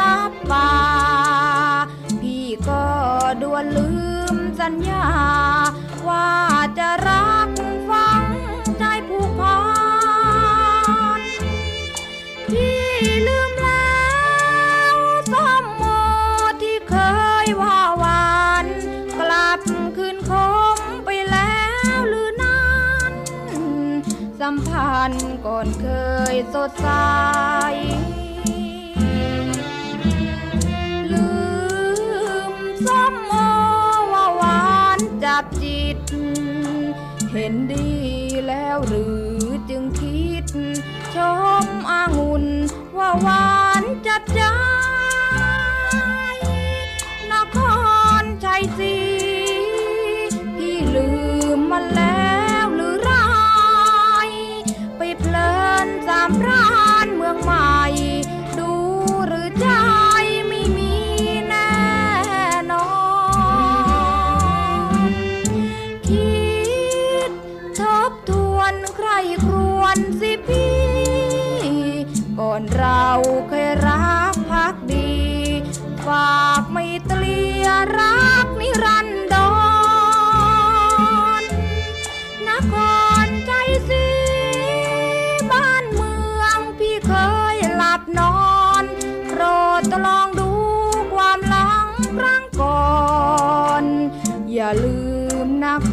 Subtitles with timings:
[0.00, 0.72] ลับป่า
[2.20, 2.84] พี่ก็
[3.42, 3.90] ด่วนลื
[4.34, 5.06] มสัญญา
[6.08, 6.30] ว่า
[6.78, 7.48] จะรัก
[7.90, 8.22] ฟัง
[8.78, 9.60] ใจผู้พั
[11.20, 11.22] น
[12.50, 12.82] พี่
[13.28, 14.06] ลืมแล้
[14.94, 14.96] ว
[15.32, 15.82] สมโม
[16.62, 16.96] ที่เค
[17.44, 18.66] ยว่าวาน
[19.20, 19.60] กลับ
[19.96, 20.32] คืนค
[20.76, 21.62] มไปแล้
[21.96, 22.66] วหรือนั้
[23.10, 23.12] น
[24.40, 25.86] สัมพันธ์ก่อนเค
[26.32, 26.88] ยสดใส
[38.78, 39.04] แล้วหรื
[39.42, 40.44] อจึงคิด
[41.14, 41.16] ช
[41.64, 42.44] มอางุ่น
[42.96, 43.48] ว่าหวา
[43.80, 44.52] นจัดจ้า
[73.18, 75.12] เราเคยรักพักดี
[76.06, 77.66] ฝากไม่ตลีย
[77.98, 79.36] รักนิรันด
[81.40, 81.42] ร
[82.48, 82.74] นค
[83.24, 83.52] รใจ
[83.88, 84.06] สี
[85.50, 87.12] บ้านเมืองพี่เค
[87.54, 88.46] ยหลับนอ
[88.82, 88.84] น
[89.28, 89.42] โปร
[89.80, 90.50] ดลองดู
[91.12, 92.92] ความหลังครั้งก่อ
[93.82, 93.84] น
[94.52, 95.00] อย่าลื
[95.44, 95.92] มนค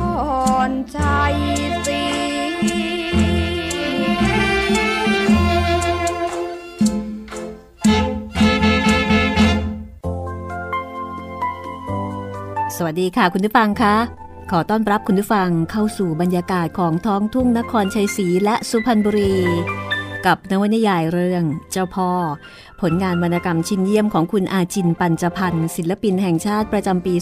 [0.68, 1.36] รชัย
[12.80, 13.96] สวัสดีค่ะคุณผู้ฟังคะ
[14.52, 19.36] ขอต้อนรับคุณผู้ฟังเข้าสู่บรรยากาศของท้องทุ่งนครชัยศรีและสุพรรณบุรี
[20.26, 22.12] กับนวนิยายเรื่องเจ้าพ่อ
[22.82, 27.14] ผลงานวรรณกรรมชิ้นเยี่ยมของคุณอาจินปัญจพันธ์ศิลปินแห่งชาติประจำปี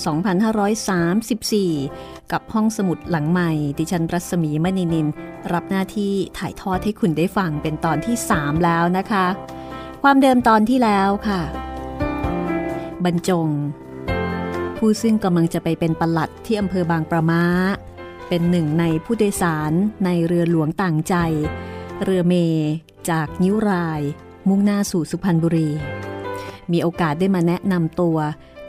[1.71, 5.07] 2534 กับห้องสมุดหลังใหม่ ดิฉันรัศมีมณีนิน
[5.53, 9.25] รับหน้าที่ถ่ายทอดให้คุณได้ฟังเป็นตอนที่ 3 แล้วนะคะ
[10.03, 11.41] ความเดิมตอนที่แล้วค่ะ
[13.05, 13.49] บรรจง
[14.85, 17.43] ผู้ซึ่งกำลังจะไปเป็นปลัดที่อำเภอบางประมา
[18.27, 19.71] เป็นหนึ่งในผู้โดยสาร
[20.05, 21.15] ในเรือหลวงต่างใจ
[22.03, 22.33] เรือเม
[23.09, 24.01] จากนิ้วราย
[24.47, 25.69] มุ่งหน้าสู่สุพรรณบุรี
[26.71, 28.17] มีโอกาสได้มาแนะนำตัว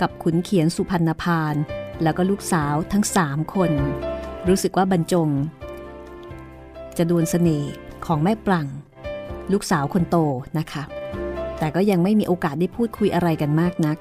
[0.01, 1.55] กับขุนเขียนสุพรรณพาน
[2.03, 3.73] แล้วก็ลูกสาวทั้งสามคน
[4.49, 5.31] รู้สึกว่าบรรจง
[6.97, 7.73] จะโดนเสน่ห์
[8.07, 8.67] ของแม่ปรัง
[9.53, 10.17] ลูกสาวคนโต
[10.59, 10.83] นะคะ
[11.59, 13.99] แต่ก็ยังไม่มีโอกาสได้พูดคุยอะไรกันมากนัก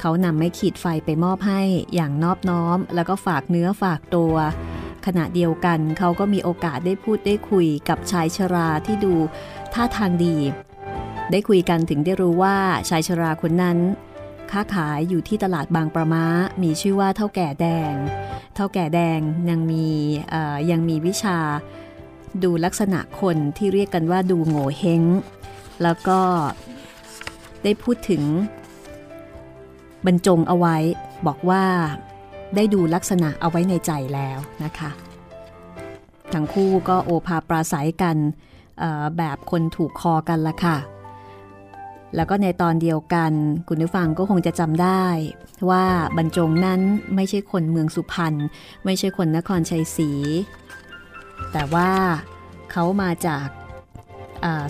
[0.00, 1.62] เขานำไม้ขีดไฟไปมอบให้
[1.94, 4.34] อย่างนอบน้อม แล้วก็ฝากเนื้อฝากตัว
[5.06, 9.14] ขณะเดียวกันเขาก็มีโอกาสได้พูดได้คุยกับชายชราที่ดู
[9.74, 10.36] ท่าทางดี
[11.30, 12.56] ได้คุยกันถึงได้รู้ว่า
[12.88, 13.78] ชายชราคนนั้น
[14.50, 16.24] ค้าขายอยู่ที่ตลาดบางประมา
[16.62, 17.94] มีชื่อว่าเท่าแก่แดง
[18.54, 19.20] เท่าแก่แดง
[19.50, 19.86] ยังมี
[20.70, 21.38] ยังมีวิชา
[22.42, 25.02] ดูลักษณะคนที่เรียกกันว่าดูโง่เฮง
[25.82, 26.20] แล้วก็
[27.64, 28.22] ได้พูดถึง
[30.06, 30.76] บรรจงเอาไว้
[31.26, 31.64] บอกว่า
[32.56, 34.90] ได้ดูลักษณะเอาไว้ในใจแล้วนะคะ
[36.32, 38.16] ทั้งคู่ก็โอภาปราศัยกัน
[39.16, 40.78] แบบคนถูกคอกันละค่ะ
[42.16, 43.32] แล้วก็ในตอนเดียวกัน
[43.68, 45.04] คุณผู้ฟังก็คงจะจำได้
[45.70, 45.84] ว่า
[46.16, 46.80] บรรจงนั้น
[47.14, 48.34] ไม่ใช่คนเมืองสุพรรณ
[48.84, 50.10] ไม่ใช่คนนครชัยศรี
[51.52, 51.90] แต่ว่า
[52.72, 53.46] เขามาจาก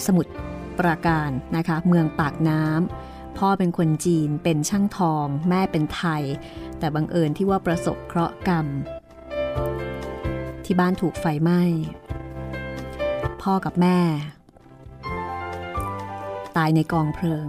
[0.06, 0.32] สมุทร
[0.78, 3.05] ปราการนะคะ เมืองปากน้ำ
[3.38, 6.22] พ่อเป็นคนจีนเป็นช่างทอง แม่เป็นไทย
[6.78, 8.66] แต่บังเอิญที่ว่าประสบเคราะห์กรรม
[10.64, 11.62] ที่บ้านถูกไฟไหม้
[13.42, 13.98] พ่อกับแม่
[16.56, 17.46] ตายในกองเพลิง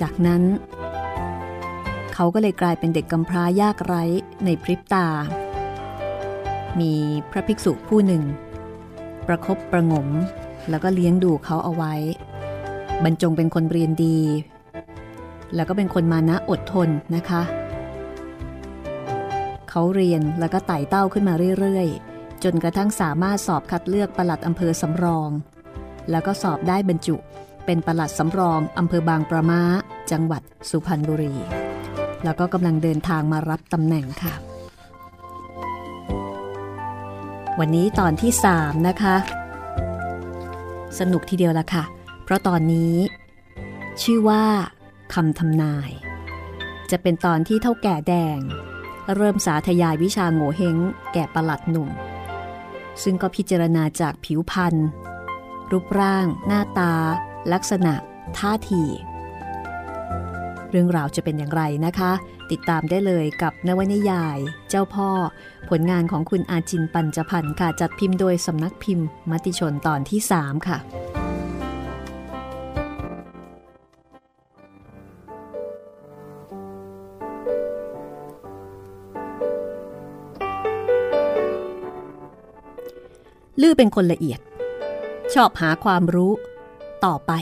[0.00, 0.42] จากนั้น
[2.14, 4.02] เขาก็เลยกลายเป็นเด็กกำพร้ายากไร้
[4.44, 5.06] ในพริบตา
[6.80, 6.92] มี
[7.30, 8.22] พระภิกษุผู้หนึ่ง
[9.26, 10.08] ประครบประงม
[10.68, 11.94] แล้วก็เลี้ยงดูเขาเอาไว้
[13.04, 14.18] บรรจงเป็นคนเรียนดี
[15.54, 17.42] แล้วก็เป็นคนมานะอดทนนะคะ
[19.70, 25.30] เขาเรียนแล้วก็ไต่เต้าขึ้นมาเรื่อยๆ จนกระทั่งสามารถสอบคัดเลือกประหลัดอำเภอสำรอง
[26.10, 27.16] แล้วก็สอบได้บรรจุ
[27.66, 29.62] เป็นประหลัดสำรองอำเภอบางประมา
[30.10, 31.34] จังหวัดสุพรรณบุรี
[32.24, 34.34] แล้วก็กำลังเดินทางมารับตำแหน่งค่ะ
[37.58, 39.16] วันนี้ตอนที่ 3 นะคะ
[40.98, 41.84] สนุกทีเดียวละค่ะ
[42.24, 42.94] เพราะตอนนี้
[44.02, 44.44] ชื่อว่า
[45.14, 45.90] คำทำนาย
[46.90, 48.38] จะเป็นตอนที่เท่าแก่แดง
[49.16, 50.76] เริ่มสาธยายวิชาโง่เฮง
[51.12, 51.88] แก่ประหลัดหนุ่ม
[53.02, 54.76] ซึ่งก็พิจารณาจากผิวพรรณ
[55.70, 56.94] รูปร่าง หน้าตา
[57.52, 57.94] ลักษณะ
[58.38, 58.82] ท่าที
[60.70, 62.12] เรื่องราวจะเป็นอย่างไรนะคะ
[62.52, 64.38] ติดตามได้เลยกับนวนิยาย
[64.68, 65.10] เจ้าพ่อ
[65.70, 70.78] ผลงานของคุณอาจินปัญจพันธ์ค่ะ จัดพิมพ์โดยสำนักพิมพ์ มติชนตอนที่ 3 ค่ะ
[83.60, 84.40] ลือเป็นคนละเอียด
[85.34, 86.32] ชอบหาความรู้
[87.04, 87.32] ต่อไป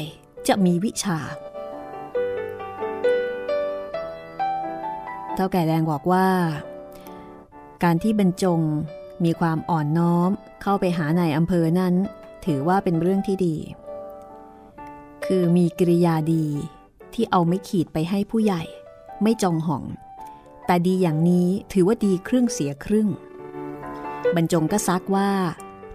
[0.48, 1.18] จะมีวิชา
[5.38, 6.28] เท่าแก่แดงบอกว่า
[7.82, 8.60] การที่บรรจง
[9.24, 10.30] มีความอ่อนน้อม
[10.62, 11.94] เข้าไปหานายอำเภอนั้น
[12.44, 13.56] ถือว่าเป็นเรื่องที่ดี
[15.26, 16.46] คือมีกิริยาดี
[17.14, 18.62] ที่เอาไม่ขีดไปให้ผู้ใหญ่
[19.22, 19.84] ไม่จองห่อง
[20.66, 23.08] แต่ดีอย่างนี้ถือว่าดีครึ่งเสียครึ่ง
[24.34, 25.30] บรรจงก็ซักว่า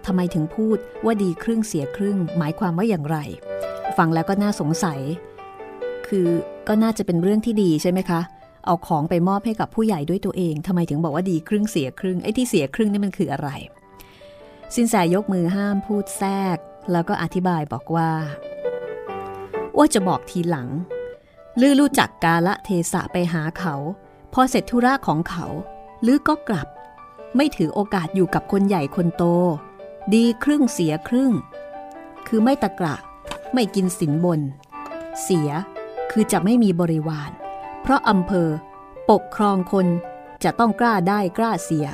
[0.06, 3.16] ทำไมถึงพูดว่าดีครึ่งเสียครึ่ง หมายความว่าอย่างไร
[3.96, 5.00] ฟังแล้วก็น่าสงสัย
[6.08, 6.28] คือ
[6.68, 8.20] ก็น่าจะเป็นเรื่องที่ดีใช่ไหมคะ
[8.66, 13.48] เอาของไปมอบให้กับผู้ใหญ่ด้วยตัวเองทำไมถึงบอกว่าดีครึ่งเสียครึ่งไอ้ที่เสียครึ่งนี่มันคืออะไร
[14.74, 16.58] สินแสยกมือห้ามพูดแทรก
[16.92, 18.10] แล้วก็อธิบายบอกว่า
[19.78, 20.68] ว่าจะบอกทีหลัง
[21.60, 23.74] ลือรู้จักกาละเทศะไปหาเขา
[24.32, 25.46] พอเสร็จธุระของเขา
[26.06, 26.68] ลือก็กลับ
[27.36, 29.24] ไม่ถือโอกาสอยู่กับคนใหญ่คนโต
[30.14, 31.32] ดีครึ่งเสียครึ่ง
[32.26, 32.96] คือไม่ตะกระ
[33.54, 34.40] ไม่กินสินบน
[35.22, 35.50] เสีย
[36.10, 37.30] คือจะไม่มีบริวาร
[37.84, 38.48] เพราะอำเภอ
[39.10, 39.86] ปกครองคน
[40.44, 41.86] จะต้องกล้าได้กล้าเสีย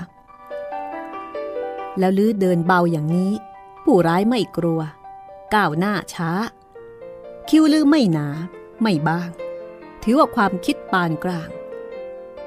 [1.99, 3.33] แล้วลื้อเดินเบาอย่างนี้
[3.85, 4.81] ผู้ร้ายไม่กลัว
[5.55, 6.31] ก้าวหน้าช้า
[7.49, 8.27] คิ้วลื้อไม่หนา
[8.83, 9.31] ไม่บาง
[10.03, 11.49] ถือว่าความคิดปานกลาง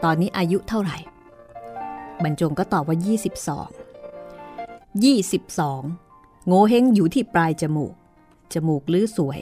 [0.04, 0.98] ตอนนี้อายุเท่าไหร่
[2.24, 3.04] บรรจงก็ตอบว่า 22
[5.04, 7.94] 22 โง่เฮงอยู่ที่ปลายจมูก
[8.54, 9.40] จมูกลื้อสวย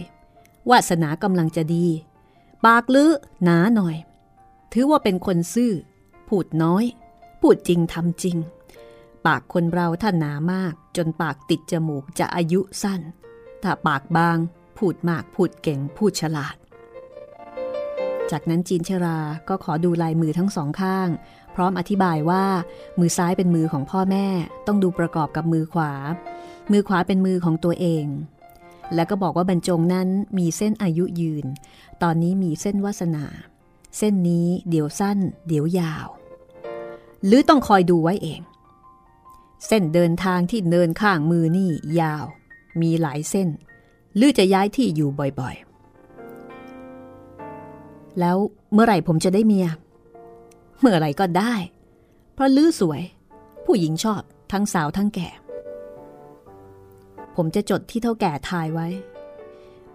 [0.70, 1.86] วาสนากำลังจะดี
[2.66, 3.12] ปากลื้อ
[3.44, 3.96] หนาหน่อย
[4.74, 5.74] ถือว่าเป็นคนซื่อ
[6.28, 6.86] พูดน้อย
[7.42, 8.38] พูดจริงทำจริง
[9.26, 13.02] ปากคนเราถ้าหนามาก จนปากติดจมูกจะอายุสั้น
[13.64, 14.38] ถ้าปากบาง
[14.78, 16.56] พูดมากพูดเก่งพูดฉลาด
[18.32, 21.10] จากนั้นจีนชราก็ขอดูลายมือทั้งสองข้าง
[21.56, 22.46] พร้อมอธิบายว่า
[23.00, 24.28] มือซ้ายเป็นมือของพ่อแม่
[24.68, 25.94] ต้องดูประกอบกับมือขวา
[26.72, 28.06] มือขวาเป็นมือของตัวเอง
[28.96, 30.08] แล้วก็บอกว่าบรรจงนั้น
[30.38, 31.46] มีเส้นอายุยืน
[32.02, 33.26] ตอนนี้มีเส้นวาสนา
[33.98, 35.18] เส้นนี้เดี๋ยวสั้น
[35.48, 36.08] เดี๋ยวยาว
[37.26, 38.42] หรือต้องคอยดูไว้เอง
[39.68, 41.70] เส้นเดินทางที่เนินข้างมือนี่
[42.00, 42.26] ยาว
[42.82, 43.50] มีหลายเส้น
[44.16, 48.38] หรือจะย้ายที่อยู่บ่อยๆ แล้ว
[48.74, 49.68] เมื่อไหร่ผมจะได้เมีย
[50.80, 51.54] เมื่อไหร่ก็ได้
[52.34, 53.02] เพราะลื้อสวย
[53.66, 54.22] ผู้หญิงชอบ
[54.52, 55.30] ทั้งสาวทั้งแก่
[57.36, 58.88] ผมจะจดที่เท่าแก่ทายไว้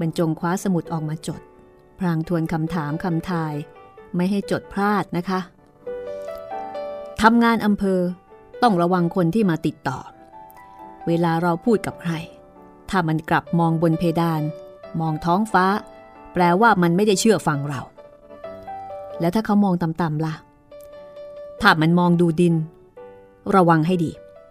[0.00, 1.40] บรรจงคว้าสมุดออกมาจด
[1.98, 3.52] พรางทวนคำถามคำทาย
[4.16, 5.40] ไม่ให้จดพลาดนะคะ
[7.22, 8.00] ทำงานอำเภอ
[8.62, 9.98] ต้องระวังคนที่มาติดต่อ
[11.06, 12.12] เวลาเราพูดกับใคร
[12.90, 14.42] ถ้ามันกลับมองบนเพดาน
[15.00, 15.66] มองท้องฟ้า
[16.32, 17.80] แปลว่ามันไม่ได้เชื่อฟังเรา
[19.20, 20.34] แล้วถ้าเขามองต่ำๆล่ะ
[21.60, 22.54] ถ้ามันมองดูดิน
[23.56, 24.10] ระวังให้ดี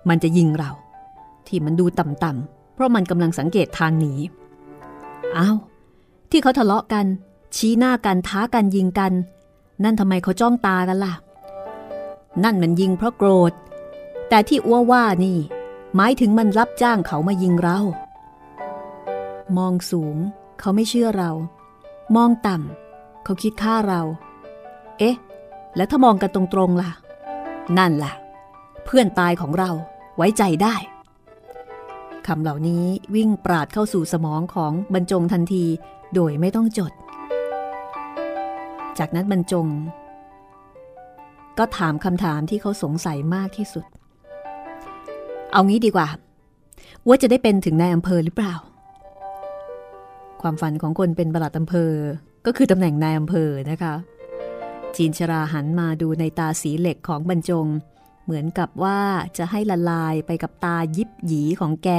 [0.09, 0.71] มันจะยิงเรา
[1.47, 4.13] ที่มันดูต่ำ เพราะมันกำลังสังเกตทางหนี
[5.37, 5.57] อ้าว
[6.31, 7.05] ที่เขาทะเลาะกัน
[7.55, 9.13] ชี้หน้ากันท้ากันยิงกัน
[9.83, 11.13] นั่นทำไมเขาจ้องตากันล่ะ
[12.43, 13.53] นั่นมันยิงเพราะโกรธ
[14.29, 15.37] แต่ที่อ้วว่านี่
[15.95, 17.79] หมายถึงมันรับจ้างเขามายิงเรา
[19.57, 20.15] มองสูง
[20.59, 21.31] เขาไม่เชื่อเรา
[22.15, 24.01] มองต่ำเขาคิดฆ่าเรา
[24.99, 25.15] เอ๊ะ
[25.75, 26.91] แล้วถ้ามองกันตรงๆล่ะ
[27.77, 28.13] นั่นล่ะ
[28.85, 29.71] เพื่อนตายของเรา
[30.17, 30.75] ไว้ใจได้
[32.27, 32.83] คำเหล่านี้
[33.15, 35.65] วิ่งปราดเข้าสู่สมองของบรรจงทันที
[36.15, 36.93] โดยไม่ต้องจด
[38.99, 39.67] จากนั้นบรรจง
[41.57, 43.85] ก็ถามคำถามที่เขาสงสัยมากที่สุด
[45.51, 46.07] เอางี้ดีกว่า
[47.07, 48.53] ว่าจะได้เป็นถึงนายอำเภอหรือเปล่า
[50.41, 51.91] ความฝันของคนเป็นประหลัดอำเภอ
[52.45, 53.93] ก็คือตำแหน่งนายอำเภอนะคะ
[54.95, 57.65] จีนชราหันมาดูในตาสีเหล็กของบรรจง
[58.25, 58.99] เหมือนกับว่า
[59.37, 61.89] จะให้ละลายไปกับตายิบหยีของแก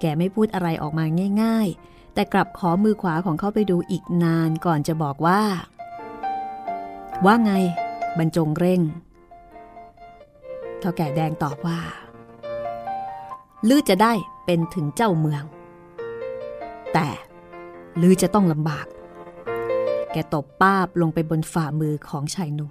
[0.00, 1.04] แกไม่พูดอะไรออกมา
[1.42, 5.42] ง่าย ๆ แต่กลับขอมือขวาของเขาไปดูอีกนานก่อนจะบอกว่า
[7.24, 7.52] ว่าไง
[8.18, 8.80] บรรจงเร่ง
[10.80, 11.80] เท่าแก่แดงตอบว่า
[13.68, 14.12] ลือจะได้
[14.44, 15.44] เป็นถึงเจ้าเมือง
[16.92, 17.08] แต่
[18.00, 18.86] ลือจะต้องลำบาก
[20.12, 22.68] แกตบป้าบลงไปบนฝ่ามือของชายหนุ่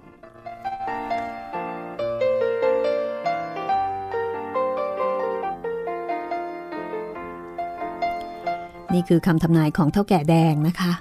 [8.92, 10.92] นี่คือคำทำนายของเท่าแก่แดงนะคะ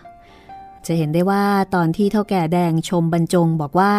[0.86, 1.44] จะเห็นได้ว่า
[1.76, 3.94] ตอนที่เท่าแก่แดงชมบรรจงบอกว่า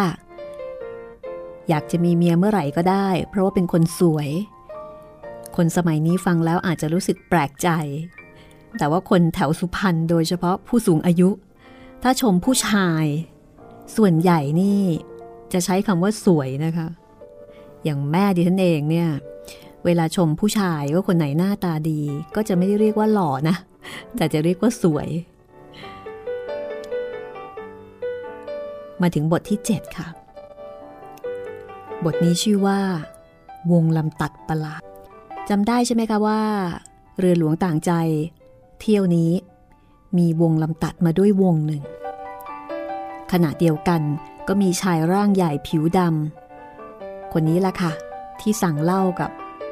[1.69, 4.29] อยากจะมีเมียเมื่อไหร่ก็ได้ เพราะว่าเป็นคนสวย
[5.55, 7.69] คนสมัยนี้ฟังแล้วอาจจะรู้สึกแปลกใจ
[8.77, 11.29] แต่ว่าคนแถวสุพรรณโดยเฉพาะผู้สูงอายุ
[12.03, 13.05] ถ้าชมผู้ชาย
[13.95, 14.81] ส่วนใหญ่นี่
[15.53, 16.87] จะใช้คำว่าสวยนะคะ
[17.83, 19.09] อย่างแม่ดิฉันเองเนี่ย
[19.85, 22.01] เวลาชมผู้ชายว่าคนไหนหน้าตาดี
[22.35, 23.55] ก็จะไม่ได้เรียกว่าหล่อนะ
[24.15, 25.09] แต่จะเรียกว่าสวย
[29.01, 30.07] มาถึงบทที่ 7 ค่ะ
[32.05, 32.79] บทนี้ชื่อว่า
[33.71, 34.81] วงลำตัดประหลาด
[35.49, 36.41] จำได้ใช่ไหมคะว่า
[37.19, 37.91] เรือหลวงต่างใจ
[38.79, 39.31] เที่ยวนี้
[40.17, 41.81] มีวงลำตัดมาด้วยวงหนึ่ง
[43.31, 44.01] ขณะเดียวกัน
[44.47, 47.91] ก็มีชายร่างใหญ่ผิวดำคนนี้ละค่ะ
[48.41, 49.29] ที่สั่งเล่ากับ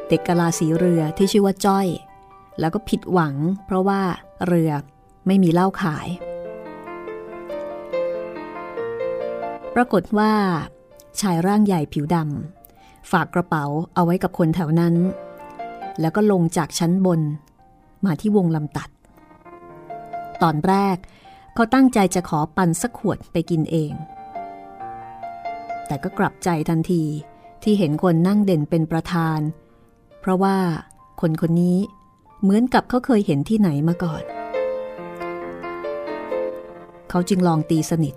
[0.08, 1.88] เด็กกะลาสีเรือที่ชื่อว่าจ้อย
[2.60, 3.36] แล้วก็ผิดหวัง
[3.66, 4.02] เพราะว่า
[4.48, 4.72] เรือ
[5.28, 6.08] ไม่มีเหล้าขาย
[9.76, 10.34] ปรากฏว่า
[11.20, 14.96] ชายร่างใหญ่ผิวดำฝากกระเป๋าเอาไว้กับคนแถวนั้น
[16.02, 17.22] แล้วก็ลงจากชั้นบน
[18.06, 18.90] มาที่วงลำตัด
[20.42, 20.98] ตอนแรก
[21.54, 23.94] เขาตั้งใจจะขอปั่นสักขวดไปกินเอง
[25.88, 27.04] แต่ก็กลับใจทันที
[27.64, 29.40] ที่เห็นคนนั่งเด่นเป็นประธาน
[30.20, 30.58] เพราะว่า
[31.22, 31.78] คนคนนี้
[32.42, 34.24] เหมือนกับเขาเคยเห็นที่ไหนมาก่อน
[37.10, 38.14] เขาจึงลองตีสนิท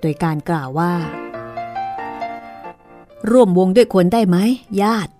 [0.00, 0.92] โดยการกล่าวว่า
[3.30, 4.36] ร่วมวงด้วยคนได้ไหม
[4.82, 5.12] ญาติ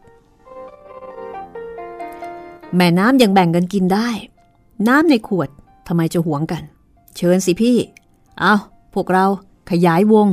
[2.76, 4.08] แม่น้ำยังแบ่งกันกินได้
[4.88, 5.48] น้ำในขวด
[5.86, 6.62] ทำไมจะหวงกัน
[7.16, 7.76] เชิญสิพี่
[8.40, 8.54] เอา
[8.94, 9.26] พวกเรา
[9.70, 10.26] ขยายวง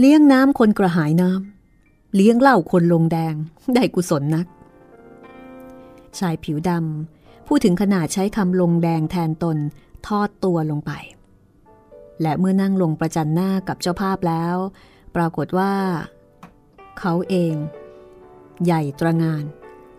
[0.00, 3.34] เลี้ยงน้ำคนกระหายน้ำ เลี้ยงเหล้าคนลงแดง
[3.74, 4.46] ได้กุศลนัก
[6.18, 9.56] ชายผิวดำพูดถึงขนาดใช้คำลงแดงแทนตน
[10.06, 10.92] ทอดตัวลงไป
[12.22, 14.56] และเมื่อนั่งลงประจันหน้ากับเจ้าภาพแล้ว
[15.16, 15.72] ปรากฏว่า
[16.98, 17.54] เขาเอง
[18.64, 19.44] ใหญ่ตระงาน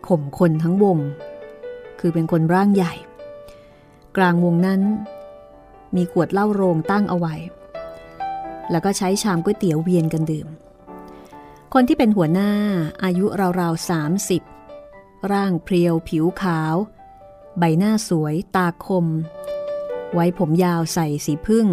[0.07, 0.97] ข่มคนทั้งวง
[1.99, 2.93] คือเป็นคนร่างใหญ่
[4.17, 4.81] กลางวงนั้น
[5.95, 7.35] มีขวดเหล้าโรงตั้งเอาไว้
[8.71, 10.47] แล้วก็ใช้ชามก๋วยเตี๋ยวเวียนกันดื่ม
[11.73, 12.51] คนที่เป็นหัวหน้า
[13.03, 13.25] อายุ
[13.59, 14.41] ราวๆสามสิบ
[15.31, 16.75] ร่างเพรียวผิวขาว
[17.59, 19.05] ใบหน้าสวย ตาคม
[20.13, 21.67] ไว้ผมยาวใส่สีพึ่ง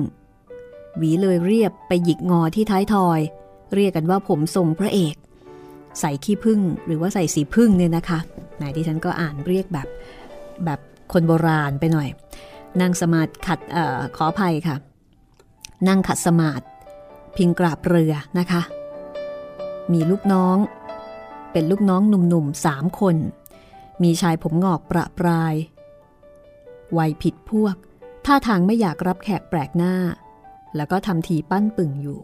[0.97, 3.21] หวีเลยเรียบไปหยิกงอที่ท้ายทอย
[3.75, 5.15] เรียกกันว่าผมทรงพระเอก
[6.01, 8.19] ใส่ขี้พึ่งหรือว่าใส่สีพึ่งเนี่ยนะคะ
[8.57, 9.89] ไหนที่ฉันก็อ่านเรียกแบบ
[10.65, 10.81] แบบ
[11.13, 12.09] คนโบราณไปหน่อย
[12.81, 13.79] นั่งสมาธิขัดอ
[14.17, 14.77] ขออภัยค่ะ
[15.89, 16.65] นั่งขัดสมาธิ
[17.37, 18.63] พิงกราบเรือนะคะ
[19.93, 20.57] มีลูกน้อง
[21.53, 23.17] เป็นลูกน้องหนุ่มๆสามคน
[24.03, 25.55] มีชายผมงอกประปราย
[26.99, 27.77] วัยผิดพวก
[28.27, 29.95] ท่าทางไม่อยากรับแขกแปลกหน้า
[30.77, 32.21] แล้วก็ทำทีปั้นปึ่งอยู่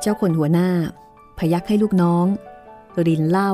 [0.00, 0.68] เจ้าคนหัวหน้า
[1.38, 2.26] พยักให้ลูกน้อง
[3.06, 3.52] รินเหล้า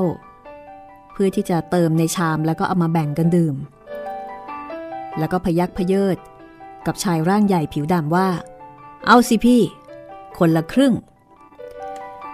[1.11, 3.55] เพื่อที่จะเติมในชามแล้วก็เอามาแบ่งกันดื่ม
[5.19, 6.17] แล้วก็พยักพเยิด
[6.85, 8.27] กับชายร่างใหญ่ผิวดำว่า
[9.07, 9.61] เอาสิพี่
[10.37, 10.93] คนละครึ่ง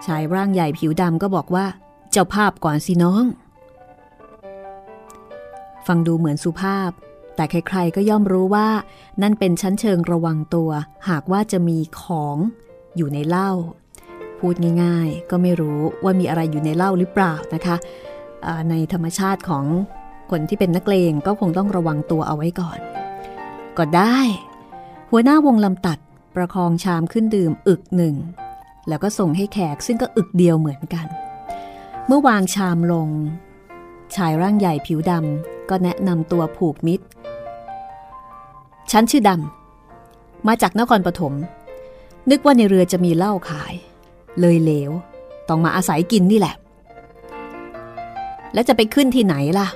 [0.05, 1.65] ชายร่างใหญ่ผิวดำก็บอกว่า
[2.11, 3.23] เจ้าภาพก่อนสิน้อง
[5.87, 6.91] ฟังดูเหมือนสุภาพ
[7.35, 8.67] แต่ใครๆก็ย่อมรู้ว่า
[9.21, 10.69] นั่นเป็นชั้นเชิงระวังตัว
[11.09, 12.37] หากว่าจะมีของ
[12.97, 13.51] อยู่ในเหล้า
[14.39, 17.75] พูดง่ายๆ ก็ไม่รู้ว่ามีอะไรอยู่ในเหล้าหรือเปล่านะคะ
[18.69, 19.65] ในธรรมชาติของ
[20.31, 22.79] คนที่เป็นนักเลงก็คงต้องระวังตัวเอาไว้ก่อน
[23.77, 24.17] ก็ได้
[25.11, 25.97] หัวหน้าวงลำตัด
[26.35, 28.15] ประคองชามขึ้นดื่มอึกหนึ่ง
[28.87, 31.07] แล้วก็ส่งให้แขกซึ่งก็อึกเดียวเหมือนกัน
[32.07, 33.09] เมื่อวางชามลง
[34.15, 37.05] ชายร่างใหญ่ผิวดำก็แนะนำตัวผูกมิตร
[38.91, 41.33] ฉันชื่อดำ มาจากนครปฐม
[42.29, 43.73] นึกว่าในเรือจะมีเหล้าขาย
[44.39, 44.91] เลยเหลว
[45.49, 46.55] ต้องมาอาศัยกินนี่แหละ
[48.53, 49.67] แล้วจะไปขึ้นที่ไหนล่ะ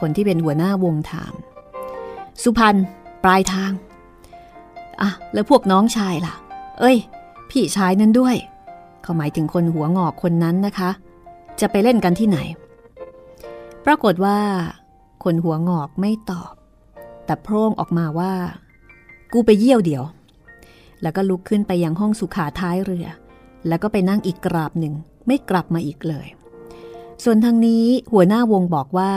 [0.00, 1.34] คนที่เป็นหัวหน้าวงถาม
[2.42, 2.76] สุพรรณ
[3.24, 3.72] ปลายทาง
[5.00, 6.34] อะแล้วพวกน้องชายล่ะ
[6.80, 6.96] เอ้ย
[7.50, 8.36] พี่ชายนั้นด้วย
[9.02, 10.90] เขาหมายถึงคนหัวงอกคนนั้นนะคะ
[11.60, 12.38] จะไปเล่นกันที่ไหน
[13.84, 14.38] ปรากฏว่า
[15.24, 16.52] คนหัวงอกไม่ตอบ
[17.24, 18.32] แต่โพร่งออกมาว่า
[19.32, 20.04] กูไปเยี่ยวเดี๋ยว
[21.02, 23.06] แล้วก็ลุกขึ้นไปยังห้องสุขาท้ายเรือ
[23.68, 24.94] แล้วก็ไปนั่งอีกกราบหนึ่ง
[25.26, 26.26] ไม่กลับมาอีกเลย
[27.24, 29.12] ส่วนทางนี้หัวหน้าวงบอกว่า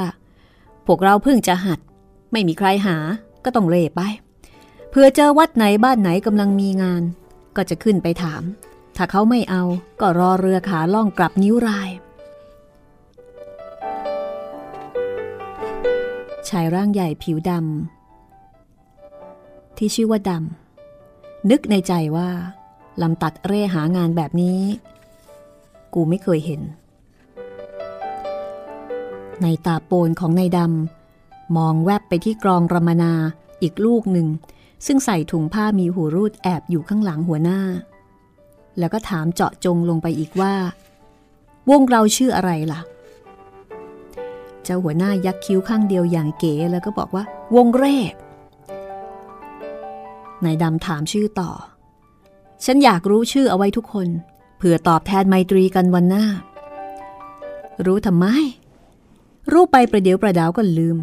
[0.88, 1.80] พวกเราเพิ่งจะหัด
[2.32, 2.98] ไม่มีใครหา
[3.44, 4.02] ก็ต้องเร่ไป
[4.98, 7.04] พื่อเจอวัดไหนบ้านไหนกำลังมีงาน
[7.56, 8.42] ก็จะขึ้นไปถาม
[8.96, 9.64] ถ้าเขาไม่เอา
[10.02, 11.90] ก็รอเรือขาล่องกลับนิ้วราย
[16.50, 22.30] ชายร่างใหญ่ผิวดำที่ชื่อว่าดำนึกในใจว่า
[23.02, 24.60] ลำตัดเร่หางานแบบนี้
[25.94, 26.62] กูไม่เคยเห็น
[29.42, 33.14] ในตาโปนของนายดำมองแวบไปที่กรองรมนา
[33.62, 34.30] อีกลูกหนึ่ง
[34.86, 37.62] ซึ่งใส่ถุงผ้ามีหูรูดแอบอยู่ข้างหลังหัวหน้า
[38.80, 40.54] แล้วก็ถามเจาะจงลงไปอีกว่า
[41.70, 42.82] วงเราชื่ออะไรล่ะ
[44.64, 47.24] เจ้าหัวหน้ายักคิ้วข้างเดียวอย่างเก๋แล้วก็บอกว่า
[47.56, 47.98] วงเร่
[50.44, 51.52] นายดำถามชื่อต่อ
[52.66, 54.08] ฉันอยากรู้ชื่อเอาไว้ทุกคน
[54.58, 56.26] เผื่อตอบแทนไมตรีกันวันหน้า
[57.86, 58.26] รู้ทำไม
[59.52, 60.98] รู้ไปประเดี๋ยวประดาวก็ลืม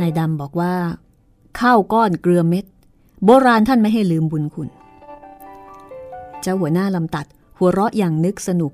[0.00, 0.74] นายดำบอกว่า
[1.60, 2.64] ข้าวก้อนเกลือเม็ด
[3.24, 4.68] โบราณท่านไม่ให้ลืมบุญคุณ
[6.40, 7.26] เจ้าหัวหน้าลำตัด
[7.58, 8.72] หัวเราะอย่างนึกสนุก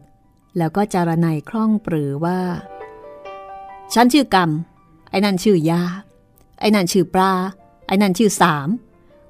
[0.59, 2.39] แล้วก็จารนายคล่องปรือว่า
[3.95, 4.51] ฉันชื่อกรรม
[5.11, 5.83] ไอ้นั่นชื่อยา
[6.61, 7.33] ไอ้นั่นชื่อปลา
[7.87, 8.69] ไอ้นั่นชื่อสาม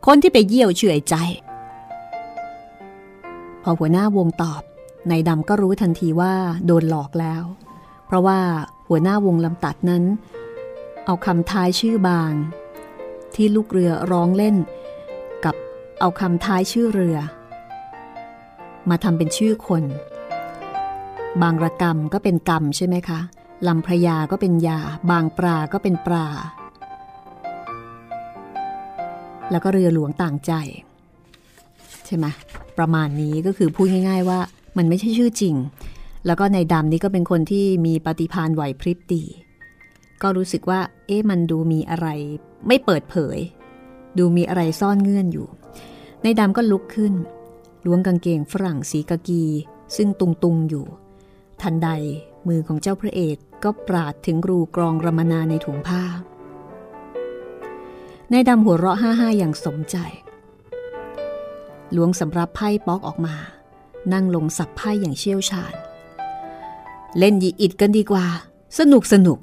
[0.07, 1.15] คนที่ไปเยี่ยวชื่อไอ้ใจ
[3.63, 4.63] พอหัวหน้าวงตอบ
[5.11, 6.35] นายดำก็รู้ทันทีว่า
[6.67, 7.43] โดนหลอกแล้ว
[8.07, 8.39] เพราะว่า
[8.89, 10.05] หัวหน้าวงลำตัดนั้น
[11.05, 12.33] เอาคำทายชื่อบาง
[13.41, 14.57] ที่ลูกเรือร้องเล่น
[15.45, 15.55] กับ
[16.01, 17.17] เอาคำท้ายชื่อเรือ
[18.91, 19.85] มาทำเป็นชื่อคน
[21.43, 23.21] บางระกรรมก็เป็นกรรมใช่ไหมคะ
[23.69, 24.79] ลำพระยาก็เป็นยา
[25.11, 26.27] บางปลาก็เป็นปลา
[29.51, 30.53] แล้วก็เรือหลวงต่างใจ
[32.07, 32.27] ใช่ไหม
[32.79, 34.41] ประมาณนี้ก็คือพูดง่าย ๆ ว่า
[34.77, 35.55] มันไม่ใช่ชื่อจริง
[36.27, 39.25] แล้วก็ในดำนี้ก็เป็นคนที่มีปฏิพานไหวพริบดี
[40.23, 42.09] ก็รู้สึกว่า เอ๊ะมันดูมีอะไร
[42.67, 43.39] ไม่เปิดเผย
[44.19, 45.49] ดูมีอะไรซ่อนเงื่อนอยู่
[46.23, 47.15] ในดำก็ลุกขึ้น
[47.87, 49.45] ล้วงกางเกงฝรั่งสีกากี
[49.97, 50.87] ซึ่งตุงตุงอยู่
[51.63, 51.89] ทันใด
[52.49, 56.05] มือของเจ้าพระเอกก็ปราดถึงรูกรองรมนาในถุงผ้า
[58.31, 59.97] ในดำหัวเราะห้าห้าอย่างสมใจ
[61.97, 63.37] ล้วงสำรับไพ่ป๊อกออกมา
[64.13, 65.75] นั่งลงสับไพ่อย่างเชี่ยวชาญ
[67.19, 68.27] เล่นยีอิดกันดีกว่า
[68.79, 69.39] สนุกสนุก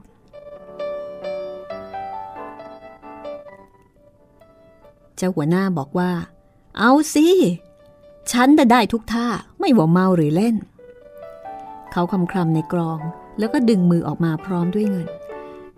[5.19, 6.11] จ้าหัวหน้าบอกว่า
[6.77, 7.27] เอาสิ
[8.31, 9.27] ฉันได้ทุกท่า
[9.59, 10.55] ไม่ว่าเมาหรือเล่น
[11.91, 12.99] เขาคำครำในกรอง
[13.39, 15.07] แล้วก็ดึงมือออกมาพร้อมด้วยเงิน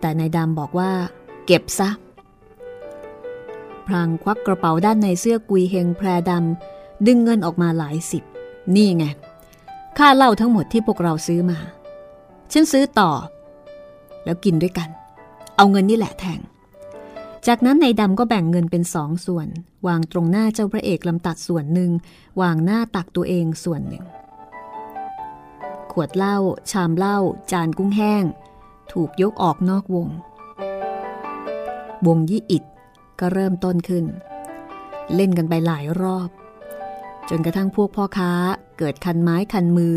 [0.00, 0.90] แต่นายดำบอกว่า
[1.46, 1.90] เก็บซะ
[3.86, 8.22] พรางควักกระเป๋าด้านในเสื้อกุยเฮงแพรดำดึงเงินออกมาหลายสิบ
[8.74, 9.04] นี่ไง
[9.98, 11.58] ค่าเหล้าทั้งหมดที่พวกเราซื้อมา
[12.52, 13.10] ฉันซื้อต่อ
[14.24, 14.88] แล้วกินด้วยกัน
[15.56, 16.40] เอาเงินนี่แหละแทง
[17.46, 19.48] จากนั้นนายดำก็แบ่งเงินเป็นสองส่วน
[19.86, 21.90] วางตรงหน้าเจ้าพระเอกลำตัดส่วนหนึ่ง
[22.40, 24.04] วางหน้าตักตัวเองส่วนหนึ่ง
[25.92, 26.36] ขวดเหล้า
[26.70, 27.18] ชามเหล้า
[27.52, 28.24] จานกุ้งแห้ง
[28.92, 30.08] ถูกยกออกนอกวง
[32.06, 32.64] วงยี่อิด
[33.20, 34.04] ก็เริ่มต้นขึ้น
[35.14, 36.28] เล่นกันไปหลายรอบ
[37.28, 38.32] จนกระทั่งพวกพ่อค้า
[38.78, 39.94] เกิดคันไม้คันมือ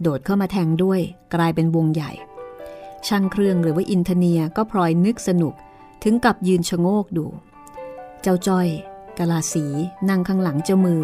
[0.00, 1.00] โดดเข้ามาแทงด้วย
[1.34, 2.12] กลายเป็นวงใหญ่
[3.06, 5.54] ช่างเครื่องหรือว่าอินเทเนียก็พลอยนึกสนุก
[6.02, 7.26] ถึงกับยืนชะโงกดู
[8.22, 8.68] เจ้าจ้อย
[9.18, 9.64] กลาสี
[10.08, 11.02] นั่งข้างหลังเจ้ามือ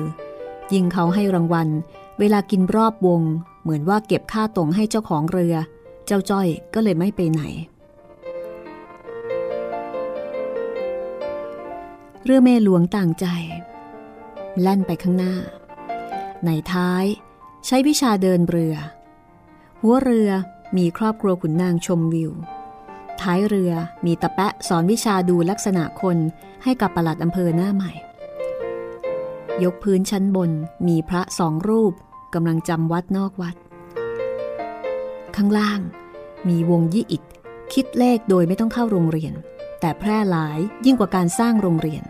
[0.73, 1.69] ยิงเขาให้รางวัล
[2.19, 3.23] เวลากินรอบวง
[3.63, 5.55] เหมือนว่าเก็บค่าตรงให้เจ้าของเรือ
[6.07, 7.43] เจ้าจ้อยก็เลยไม่ไปไหน
[12.25, 13.27] เรือเมหลวงต่างใจ
[14.61, 15.35] แล่นไปข้างหน้า
[16.45, 17.05] ในท้าย
[17.67, 18.75] ใช้วิชาเดินเรือ
[19.81, 20.31] หัวเรือ
[20.77, 22.33] มีครอบครัวขุนนางชมวิว
[23.23, 23.73] ท้ายเรือ
[24.07, 26.19] มีตะแปะสอนวิชาดูลักษณะคน
[26.63, 27.93] ให้กับปลัดอำเภอหน้าใหม่
[29.65, 30.51] ยกพื้นชั้นบน
[30.89, 31.93] มีพระสองรูป
[32.35, 33.57] กำลังจำวัดนอกวัด
[35.37, 35.81] ข้างล่าง
[36.49, 37.23] มีวงยี่อิด
[37.73, 39.35] คิดเลขโดยไม่ต้องเข้าโรงเรียน
[39.81, 42.05] แต่แพร่หลายยิ่งกว่าการสร้างโรงเรียน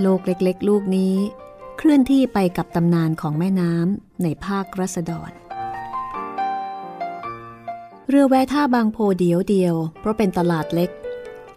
[0.00, 1.14] โลกเล็กๆ ลูกนี้
[1.78, 5.30] เคลื่อนที่ไปกับตำนานของแม่น้ำในภาครัศดร
[8.14, 10.90] เรือแวท่าบางโพเดียวเดียว เพราะเป็นตลาดเล็ก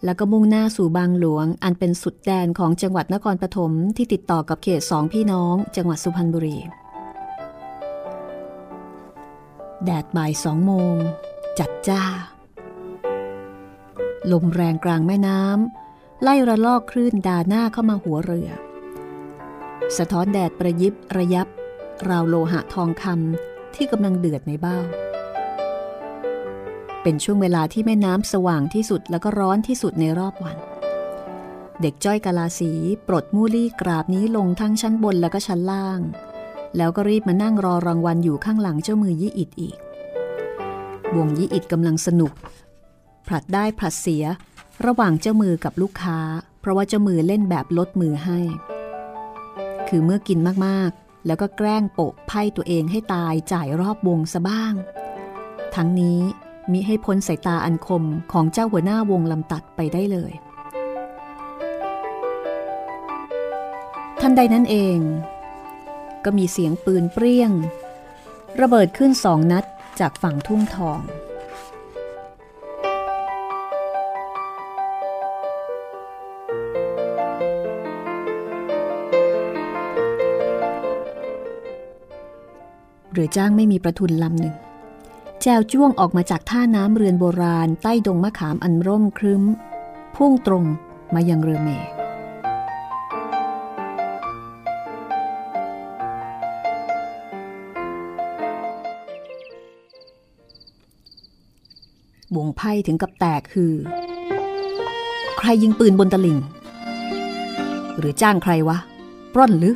[0.04, 6.58] แล้วก็มุ่งหน้าสู่บางหลวง อันเป็นสุดแดนของจังหวัดนครปฐมที่ติดต่อกับเขตสองพี่น้อง จังหวัดสุพรรณบุรี
[9.86, 10.96] แดดบ่ายสองโมง
[11.60, 12.04] จัดจ้า
[14.32, 18.50] ลมแรงกลางแม่น้ำไล่ระลอกคลื่นดาหน้าเข้ามาหัวเรือ
[19.98, 21.48] สะท้อนแดดประยิบระยับ
[22.10, 24.80] ราวโลหะทองคำที่กำลังเดือดในเบ้า
[27.08, 30.58] เป็นช่วงเวลาที่แม่น้ำสว่างที่สุดแล้วก็ร้อนที่สุดในรอบวัน
[31.82, 32.72] เด็กจ้อยกาลาสี
[33.08, 36.00] ปลดมูลี่กราบนี้ลงทั้งชั้นบนแล้วก็ชั้นล่าง
[36.78, 39.78] แล้วก็รีบมานั่งรอรางวัลอยู่ข้างหลังเจ้ามือยี่อิดอีก
[41.16, 42.34] วงยี่อิดกำลังสนุก
[43.28, 44.26] ผลัดได้ผลัดเสีย
[44.86, 46.20] ระหว่างเจ้ามือกับลูกค้า
[46.60, 48.40] เพราะว่าเจ้ามือเล่นแบบลดมือให้
[49.88, 54.74] คือเมื่อกินมากๆ แล้วก็แกล้งโปะไพ่ตัวเองให้ตายจ่ายรอบวงซะบ้าง
[55.76, 56.22] ทั้งนี้
[56.72, 60.34] มิให้พ้นสายตาอันคมของเจ้าหัวหน้าวงลำตัดไปได้เลย
[64.22, 64.98] ทันใดนั้นเอง
[66.26, 67.52] ก็มีเสียงปืนเปรี้ยง
[68.62, 69.66] ระเบิดขึ้นสองนัด
[70.00, 71.02] จากฝั่งทุ่งทอง
[83.12, 84.56] เรือจ้างไม่มีประทุนลำหนึ่ง
[85.48, 89.44] แจวจ้วงออกมาจากท่าน้ำเรือนโบราณใต้ดงมะขามอันร่มครึ้ม
[90.16, 90.66] พุ่งตรง
[91.14, 91.90] มายังเรือเมย์
[102.36, 103.74] วงไพ่ถึงกับแตกคือ
[105.38, 106.38] ใครยิงปืนบนตลิ่ง
[107.98, 108.78] หรือจ้างใครวะ
[109.34, 109.76] ปล้นหรือ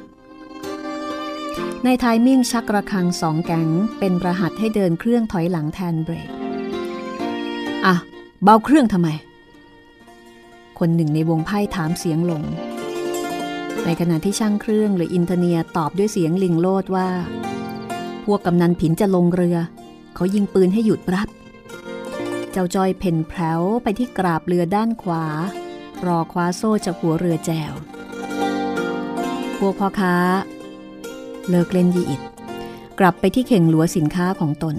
[1.85, 3.67] ในทายมิ่งชักระคังสองแกง
[3.99, 6.29] เป็นประหัตให้เดินเครื่องถอยหลังแทนเบรก
[7.85, 7.95] อะ
[8.43, 9.09] เบาเครื่องทำไม
[10.79, 12.43] คนหนึ่งในวงไพ่ถามเสียงลง
[13.85, 17.09] ในขณะที่ช่างเครื่องหรืออินเทเนียตอบด้วยเสียงลิงโลดว่า
[18.25, 19.57] พวกกำนันผินจะลงเรือ
[20.15, 21.29] เขายิงปืนให้หยุดรับ
[22.51, 25.25] เจ้าจอยเพ่นแผลวไปที่กราบเรือด้านขวา
[26.05, 27.73] รอคว้าโซ่จากหัวเรือแจว
[29.57, 30.15] พวกพ่อค้า
[31.49, 32.21] เลิกเล่นยีอิด
[32.99, 34.75] กลับไปที่เข่งหลัวสินค้าของตน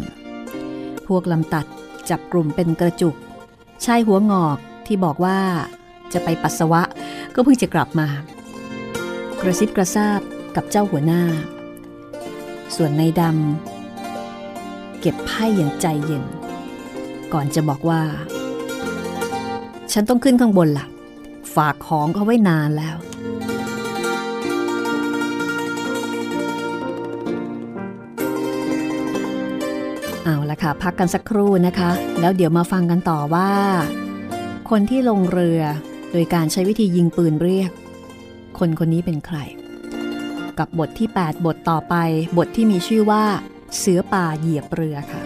[1.06, 1.66] พวกลำตัด
[2.10, 3.14] จับกลุ่มเป็นกระจุก
[3.84, 5.38] ชายหัวงอกที่บอกว่า
[6.12, 6.82] จะไปปัสสาวะ
[7.34, 8.08] ก็เพิ่งจะกลับมา
[9.40, 10.20] กระซิบกระซาบ
[10.56, 11.22] กับเจ้าหัวหน้า
[12.76, 16.24] ส่วนในดำเก็บไพ่อย่างใจเย็น
[17.32, 18.02] ก่อนจะบอกว่า
[19.92, 20.86] ฉันต้องขึ้นข้างบนละ่ะ
[21.54, 22.96] ฝากของเขาไว้นานแล้ว
[30.24, 33.50] เอาละค่ะ พักกันสักครู่นะคะ แล้วเดี๋ยวมาฟังกันต่อว่า
[34.70, 35.62] คนที่ลงเรือ
[36.12, 37.70] โดยการใช้วิธียิงปืนเรียก
[38.58, 39.38] คนคนนี้เป็นใคร
[40.58, 41.94] กับบทที่ 8 บทต่อไป
[42.38, 43.24] บทที่มีชื่อว่า
[43.78, 45.22] เสือป่าเหยียบเรือค่ะ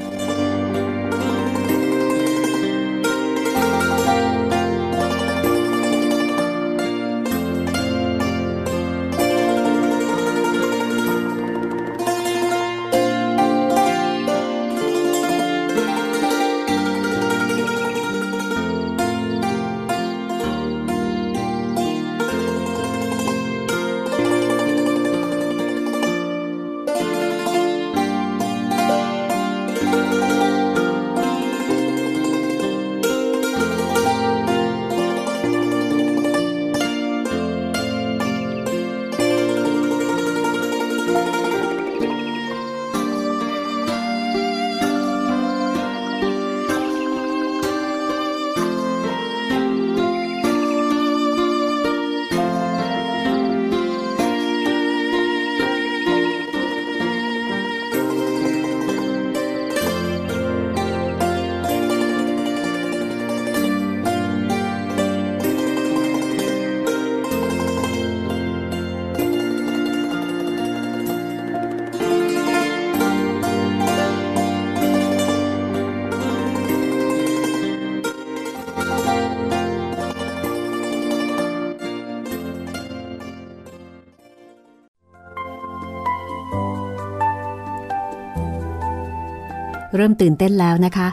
[89.95, 91.09] เริ่มตื่นเต้นแล้วนะคะ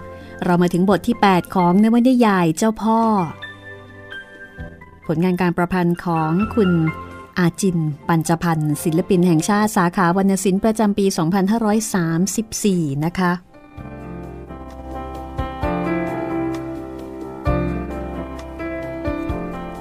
[0.46, 3.00] เรามาถึงบทที่ 8 ของนวนิยายเจ้าพ่อ
[5.06, 6.72] ผลงานการประพันธ์ของคุณ
[7.38, 11.06] อาจิน ปัญจพันธ์ศิลปินแห่งชาติสาขาวรรณศิลป์ประจำปี
[11.86, 13.32] 2534 นะคะ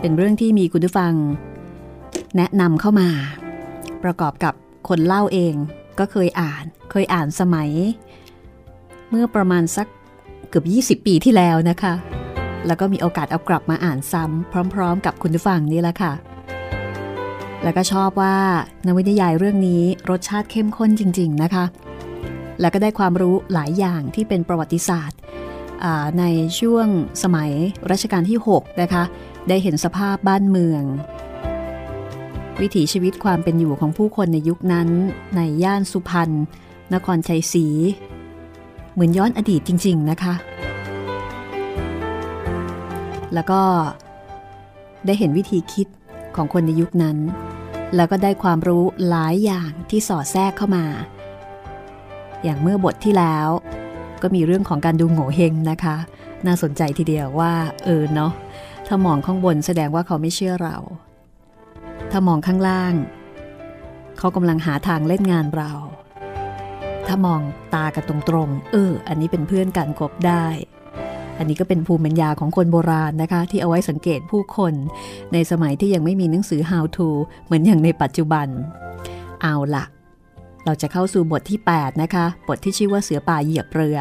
[0.00, 1.12] เป็นเรื่องที่มีคุณผู้ฟัง
[2.36, 3.08] แนะนำเข้ามา
[4.04, 4.54] ประกอบกับ
[4.88, 5.54] คนเล่าเอง
[5.98, 7.70] ก็เคยอ่าน เคยอ่านสมัย
[9.10, 9.86] เมื่อประมาณสัก
[10.48, 10.62] เกือ
[10.94, 11.94] บ 20 ปีที่แล้วนะคะ
[12.66, 16.12] แล้วก็มีโอกาสเอากลับมาอ่านซ้ำพร้อม ๆ กับคุณผู้ฟังนี่แหละค่ะ
[17.62, 18.36] แล้วก็ชอบว่า
[18.86, 21.64] นวนิยายเรื่องนี้รสชาติเข้มข้นจริง ๆ นะคะ
[22.60, 25.18] แล้วก็ได้ความรู้หลายอย่างที่เป็นประวัติศาสตร์
[26.18, 26.24] ใน
[26.60, 26.86] ช่วง
[27.22, 27.50] สมัย
[27.90, 29.02] รัชกาลที่ 6 นะคะ
[29.48, 30.82] ได้เห็นสภาพบ้านเมือง
[32.60, 34.88] วิถีชีวิตความเป็นอยู่ของผู้คนในยุคนั้น
[35.36, 36.30] ในย่านสุพรรณ
[36.94, 37.66] นครชัยศรี
[39.00, 40.34] มือนย้อนอดีตจริง ๆนะคะ
[43.34, 43.60] แล้วก็
[45.06, 45.88] ได้เห็นวิธีคิด
[46.36, 47.16] ของคนในยุคนั้น
[47.96, 50.84] แล้วก็ได้ความรู้หลายอย่างที่สอดแทรกเข้ามา
[52.42, 53.48] อย่างเมื่อบทที่แล้ว
[54.22, 55.96] ก็มีเรื่องของการดูโง่เฮงนะคะ
[56.46, 57.52] น่าสนใจทีเดียวว่า
[57.84, 58.32] เออเนาะ
[58.86, 60.76] ถ้ามองข้างบนแสดงว่าเขาไม่เชื่อเรา
[62.10, 62.94] ถ้ามองข้างล่าง
[64.18, 65.72] เขากำลังหาทางเล่นงานเรา
[67.12, 67.40] ถ้ามอง
[67.74, 70.46] ตากันตรงๆ เออ อันนี้เป็นเพื่อนกันคบได้
[71.38, 74.74] อันนี้ก็เป็นภูมิปัญญาของคนโบราณนะคะ ที่เอาไว้สังเกตผู้คน
[75.32, 77.08] ในสมัยที่ยังไม่มีหนังสือ how to
[77.44, 78.46] เหมือนอย่างในปัจจุบัน
[79.42, 79.84] เอาละ
[80.64, 83.96] เราจะเข้าสู่บทที่ 8 นะคะ บทที่ชื่อว่าเสือป่าเหยียบเรือ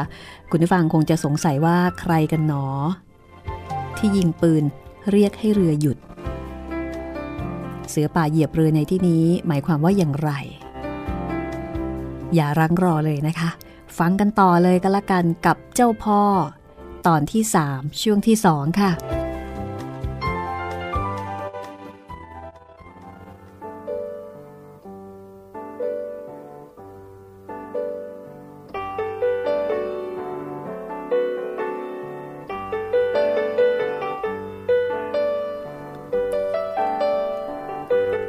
[0.49, 2.65] คุณผู้ฟังคงจะสงสัยว่าใครกันหนอ
[3.97, 4.63] ที่ยิงปืน
[5.11, 5.97] เรียกให้เรือหยุด
[7.89, 10.31] เสือป่าเหยียบเรือในที่นี้หมายความว่าอย่างไร
[12.35, 13.49] อย่ารังรอเลยนะคะ
[13.97, 16.21] ฟังกันต่อเลยก็แล้วกันกับเจ้าพ่อ
[17.07, 18.91] ตอนที่ 3 ช่วงที่ 2 ค่ะ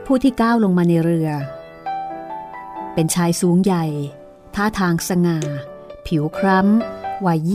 [0.07, 1.31] ผู้ที่ก้าวลงมาในเรือ
[3.01, 3.85] เป็นชายสูงใหญ่
[4.55, 5.39] ท่าทางสง่า
[6.07, 7.51] ผิวคล้ำ วัย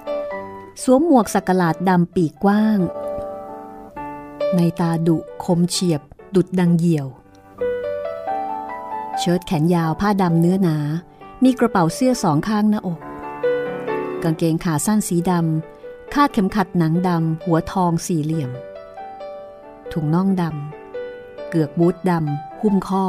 [0.00, 2.78] 27 สวมหมวกสักหลาดดำปีกกว้าง
[4.56, 6.02] ในตาดุคมเฉียบ
[6.34, 7.06] ดุดดังเหยี่ยว
[9.18, 10.76] เชิ้ตแขนยาวผ้าดำเนื้อหนา
[11.44, 13.00] มีกระเป๋าเสื้อสองข้างหน้าอก
[14.22, 18.50] กางเกงขาสั้นสีดำ คาดเข็มขัดหนังดำ หัวทองสี่เหลี่ยม
[19.92, 23.06] ถุงน่องดำ เกือกบูทดำหุ้มข้อ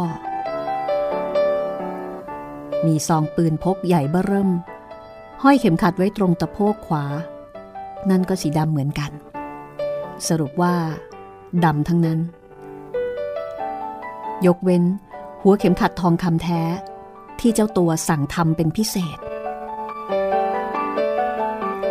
[2.85, 4.51] มีซองปืนพกใหญ่เบ้อเริ่ม
[5.43, 7.05] ห้อยเข็มขัดไว้ตรงตะโพกขวา
[8.09, 9.11] นั่นก็สีดำเหมือนกัน
[10.27, 10.75] สรุปว่า
[11.65, 12.19] ดำทั้งนั้น
[14.45, 14.83] ยกเว้น
[15.41, 16.61] หัวเข็มขัดทองคำแท้
[17.39, 19.17] ที่เจ้าตัวสั่งทำเป็นพิเศษ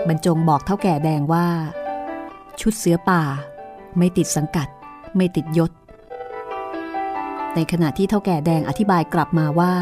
[0.08, 1.46] บรรจงบอกเท่าแก่แดงว่า
[2.60, 3.22] ชุดเสือป่า
[3.98, 4.68] ไม่ติดสังกัด
[5.16, 5.70] ไม่ติดยศ
[7.54, 9.74] ในขณะที่เท่าแก่แดงอธิบายกลับมาว่า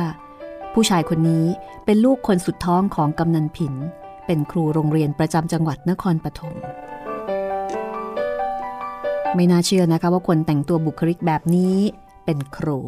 [0.75, 1.45] ผู้ชายคนนี้
[1.85, 3.75] เป็นลูกคนสุดท้องของกำนันผิน
[4.27, 6.57] เป็นครูโรงเรียนประจำจังหวัดนครปฐม
[9.35, 11.77] ไม่น่าเชื่อนะคะว่าคนแต่งตัวบุคลิกแบบนี้
[12.25, 12.81] เป็นครู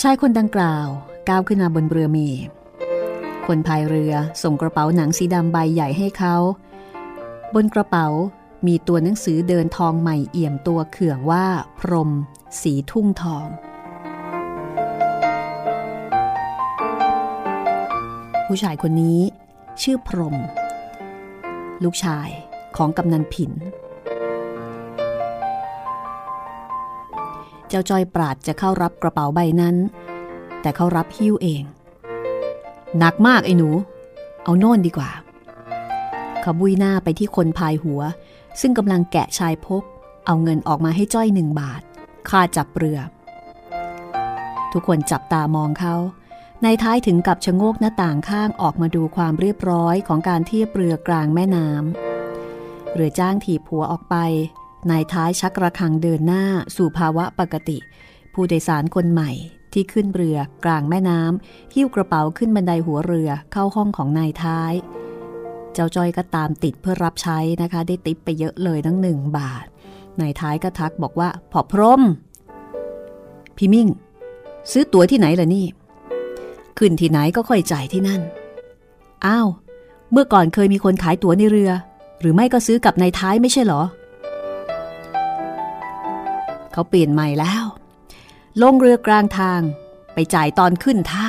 [0.00, 0.86] ชายคนดังกล่าว
[1.28, 2.18] ก้าวขึ้นมาบนเรือเม
[3.46, 6.36] คนพายเรือส่งกระเป๋าหนังสีดำใบใหญ่ให้เขา
[7.54, 8.06] บนกระเป๋า
[8.66, 11.46] มีตัวหนังสือเดินทองใหม่เอี่ยมตัวเขื่องว่า
[11.78, 12.10] พรม
[12.60, 13.46] สีทุ่งทอง
[18.52, 19.18] ผู้ชายคนนี้
[19.82, 20.36] ชื่อพรม
[21.84, 22.28] ลูกชาย
[22.76, 23.52] ของกำนันผิน
[27.68, 29.76] เจ้าจอยปราดจะเข้ารับกระเป๋าใบนั้น
[30.60, 31.62] แต่เขารับหิ้วเอง
[32.98, 33.68] หนักมากไอ้หนู
[34.44, 35.10] เอาโน่นดีกว่า
[36.40, 38.00] เขาบุยหน้าไปที่คนพายหัว
[38.60, 39.82] ซึ่งกำลังแกะชายพก
[40.26, 41.82] เอาเงินออกมาให้จ้อยหนึ่งบาท
[42.28, 42.98] ค่าจับเรือ
[44.72, 45.94] ทุกคนจับตามองเขา
[46.62, 54.16] ในท้ายถึงกับชะโงกหน้าต่างข้างออกมาดูความเรียบร้อยของการเทียบเรือกลางแม่น้ำเรือจ้างถีบหัวออกไป
[54.90, 56.44] นายท้ายชักระคังเดินหน้า
[56.76, 57.78] สู่ภาวะปกติ
[58.32, 59.30] ผู้โดยสารคนใหม่
[59.72, 64.72] ที่ขึ้นเรือกลางแม่น้ำหิ้วกระเป๋าขึ้นบันไดหัวเรือเข้าห้องของนายท้าย
[65.72, 69.66] เจ้าจอยก็ตามติดเพื่อรับใช้นะคะ ได้ติปไปเยอะเลยทั้งหนึ่งบาท
[70.20, 72.02] นายท้ายก็ทักบอกว่าพอพรม
[73.56, 73.88] พี่มิ่ง
[74.70, 75.66] ซื้อตั๋วที่ไหนล่ะนี่
[76.78, 78.22] ขึ้นที่ไหนก็ค่อยจ่ายที่นั่น
[79.26, 79.48] อ้าว
[80.12, 81.70] เมื่อก่อนเคยมีคนขายตั๋วในเรือ
[82.20, 83.82] หรือไม่ก็ซื้อกับนายท้ายไม่ใช่เหรอ
[86.72, 87.64] เขาเปลี่ยนใหม่แล้ว
[88.62, 89.60] ลงเรือกลางทาง
[90.14, 91.28] ไปจ่ายตอนขึ้นท่า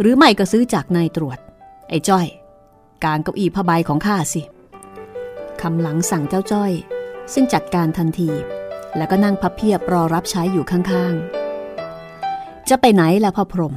[0.00, 1.38] หรือไม่ก็ซื้อจากนายตรวจ
[1.90, 2.26] ไอ้จ้อย
[3.04, 4.42] กางเก้าอี้ผ้าใบของข้าสิ
[5.60, 6.72] คำหลังสั่งเจ้าจ้อย
[7.32, 8.30] ซึ่งจัดการทันที
[8.96, 13.74] แล้วก็นั่งพับเพียบรอรับใช้อยู่ข้างๆ จะไปไหนล่ะพ่อพรม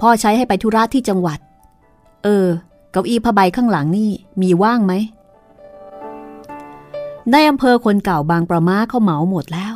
[0.00, 1.38] พ่อใช้ให้ไปธุระที่จังหวัด
[2.24, 2.46] เออ
[2.92, 4.10] เก้าอี้ผ้าใบข้างหลังนี่
[4.42, 4.92] มีว่างไหม
[7.30, 9.74] ในอำเภอคนเก่าบางประมาเขาเหมาหมดแล้ว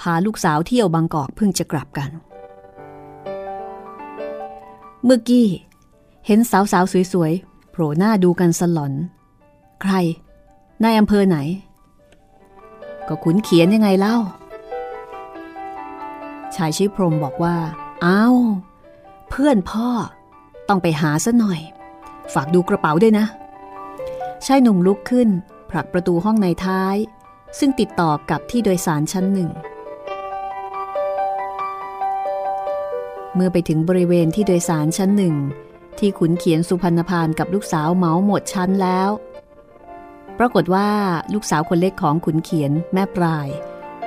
[0.00, 2.10] พาลูกสาวเที่ยวบางกอกเพิ่งจะกลับกัน
[5.04, 5.46] เมื่อกี้
[6.26, 8.92] เห็นสาวๆสวยๆโผล่หน้าดูกันสลอน
[9.82, 9.92] ใคร
[10.82, 11.38] ในอำเภอไหน
[13.08, 14.16] ก็ขุนเขียนยังไงเล่า
[16.54, 17.56] ชายชิพรมบอกว่า
[18.04, 18.36] อ้าว
[19.34, 19.88] เพื่อนพ่อ
[20.68, 21.60] ต้องไปหาซะหน่อย
[22.34, 23.26] ฝากดูกระเป๋าด้วยนะ
[24.46, 25.28] ชายหนุ่มลุกขึ้น
[25.70, 26.96] ผลักประตูห้องในท้าย
[27.58, 29.50] ซึ่งติดต่อกับที่โดยสารชั้นหนึ่ง
[33.34, 35.34] เมื่อไปถึงบริเวณที่โดยสารชั้นหนึ่ง
[35.98, 39.10] ที่ขุนเขียนสุพรรณพานกับลูกสาวเมาหมดชั้นแล้ว
[40.38, 40.88] ปรากฏว่า
[41.32, 43.48] ลูกสาวคนเล็กของขุนเขียนแม่ปลาย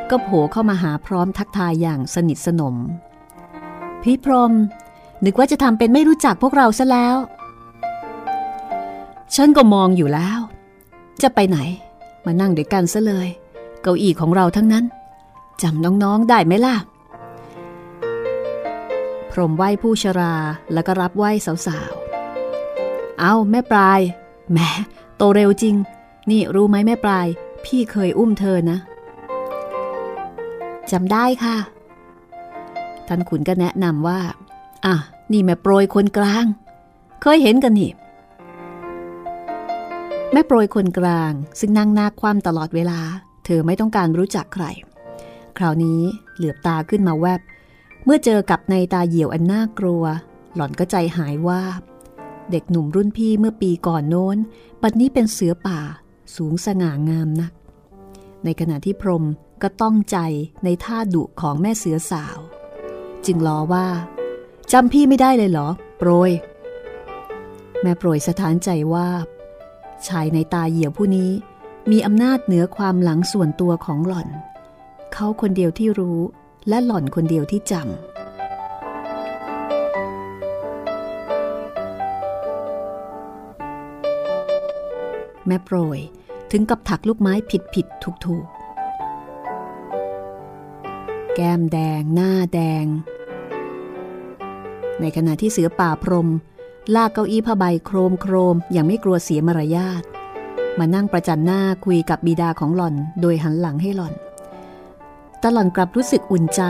[0.09, 2.75] ก็โผล่เข้ามาหาพร้อมทักทายอย่างสนิทสนม
[4.01, 4.53] พี่พรม
[5.23, 7.15] นึกว่าจะทำเป็นไม่รู้จักพวกเราซะแล้ว
[9.35, 10.39] ฉันก็มองอยู่แล้ว
[11.21, 11.57] จะไปไหน
[12.25, 13.27] มานั่งด้วยกันซะเลย
[13.81, 14.85] เก้าอี้ของเราทั้งนั้น
[15.61, 16.75] จำน้องๆได้ไหมล่ะ
[19.31, 20.33] พรมไหว้ผู้ชรา
[20.73, 21.31] แล้วก็รับไหว้
[21.67, 23.99] สาวๆ เอาแม่ปลาย
[24.51, 24.59] แหม
[25.17, 25.75] โตเร็วจริง
[26.29, 27.27] นี่รู้ไหมแม่ปลาย
[27.65, 28.77] พี่เคยอุ้มเธอนะ
[30.91, 31.57] จำได้ค่ะ
[33.07, 34.19] ท่านขุนก็แนะนำว่า
[34.85, 34.95] อะ
[35.31, 36.45] นี่แม่โปรยคนกลาง
[37.21, 37.91] เคยเห็นกันนี่
[40.31, 42.99] แม่โปรยคนกลางซึ่งนั่งหน้าคว่ำตลอดเวลา
[43.45, 44.65] เธอไม่ต้องการรู้จักใคร
[45.57, 46.01] คราวนี้
[46.35, 47.41] เหลือบตาขึ้นมาแวบ
[48.05, 50.03] เมื่อเจอกับในตาเหี่ยวอันน่ากลัว
[50.55, 51.61] หล่อนก็ใจหายว่า
[52.51, 54.37] เด็กหนุ่มรุ่นพี่เมื่อปีก่อนโน้น
[54.81, 55.79] ปัจนี้เป็นเสือป่า
[56.35, 57.51] สูงสง่างามนัก
[58.43, 59.25] ในขณะที่พรม
[59.61, 60.17] ก็ต้องใจ
[60.63, 62.37] ในท่าดุของแม่เสือสาว
[63.25, 63.87] จึงล้อว่า
[64.71, 66.31] จำพี่ไม่ได้เลยเหรอ โปรย
[67.81, 69.07] แม่โปรยสถานใจว่า
[70.07, 71.31] ชายในตาเหี่ยวผู้นี้
[71.91, 74.27] มีอำนาจเหนือความหลังส่วนตัวของหล่อน
[75.13, 76.19] เขาคนเดียวที่รู้
[76.69, 77.85] และหล่อนคนเดียวที่จำ
[85.47, 85.99] แม่โปรย
[86.51, 88.45] ถึงกับถักลูกไม้ผิดผิดถูกถูก
[91.35, 92.85] แก้มแดง หน้าแดง
[95.01, 96.29] ในขณะที่เสือป่าพรม
[96.95, 100.03] ลากเก้าอี้ผ้าใบโครมโครมอย่างไม่กลัวเสียมารยาท
[100.79, 104.13] มานั่งประจันหน้าคุยกับบิดาของหล่อนโดยหันหลังให้หล่อน
[105.41, 106.61] ตหล่อนกลับรู้สึกอุ่นใจ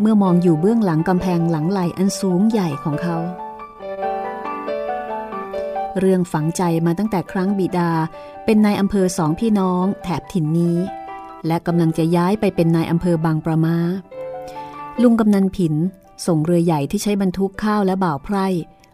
[0.00, 3.16] เมื่อมองอยู่เบื้องหลังกำแพงหลังไหลอันสูงใหญ่ของเขา
[5.98, 7.90] เรื่องฝังใจมาตั้งแต่ครั้งบิดา
[8.44, 10.76] เป็นนายอำเภอสองพี่น้องแถบถิ่นนี้
[11.46, 13.76] และกำลังจะย้ายไปเป็นนายอำเภอบางประมา
[15.02, 15.74] ลุงกำนันผิน
[16.26, 18.46] ส่งเรือใหญ่ที่ใช้บรรทุกข้าวและบ่าวไพร่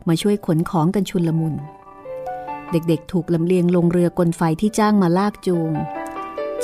[0.09, 1.55] มาช่วยขนของกันชุนลมุน
[2.71, 5.73] เด็กๆ ถูกลำเลียงลงเรือกลไฟที่จ้างมาลากจูง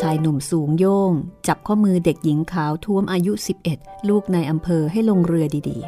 [0.00, 1.12] ชายหนุ่มสูงโย่ง
[1.46, 3.32] จับข้อมือเด็กหญิงขาวท้วมอายุ
[3.70, 5.78] 11 ลูกในอำเภอให้ลงเรือดี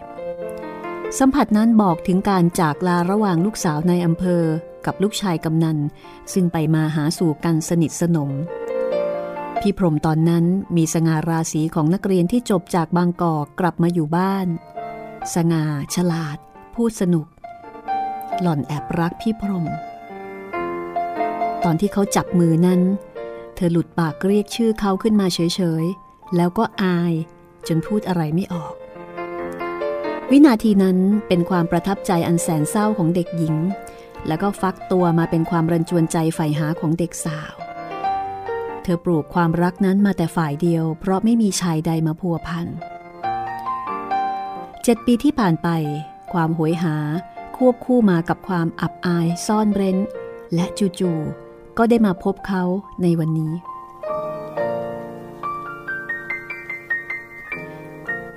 [0.54, 4.42] ๆ สัมผัสนั้นบอกถึงการจากลาระหว่างลูกสาวในอำเภอ
[4.86, 5.78] กับลูกชายกำนัน
[6.32, 8.30] ซึ่งไปมาหาสู่กันสนิทสนม
[9.60, 10.44] พี่พรมตอนนั้น
[10.76, 14.46] มีสง่าราศีของนักเรียนที่จบจากบางกอกกลับมาอยู่บ้าน
[15.34, 16.38] สง่าฉลาด
[16.74, 17.26] พูดสนุก
[18.40, 19.66] หล่อนแอบรักพี่พรม
[21.64, 22.80] ตอนที่เขาจับมือนั้น
[23.54, 25.38] เธอหลุดปากเรียกชื่อเขาขึ้นมาเฉ
[25.82, 27.12] ยๆ แล้วก็อาย
[27.68, 28.74] จนพูดอะไรไม่ออก
[30.30, 30.98] วินาทีนั้น
[31.28, 33.56] เป็นความประทับใจอันแสนเศร้าของเด็กหญิง
[34.26, 37.54] แล้วก็ฟักตัวมาเป็นความรันจวนใจใฝ่หาของเด็กสาว
[38.82, 42.66] เธอปลูกความรักนั้นมาแต่ฝ่ายเดียว เพราะไม่มีชายใดมาพัวพัน
[44.82, 45.68] เจ็ดปีที่ผ่านไป
[46.32, 46.96] ความหวยหา
[47.56, 49.98] ควบคู่มากับความอับอายซ่อนเร้น
[50.54, 52.62] และจู่ๆก็ได้มาพบเขา
[53.02, 53.52] ในวันนี้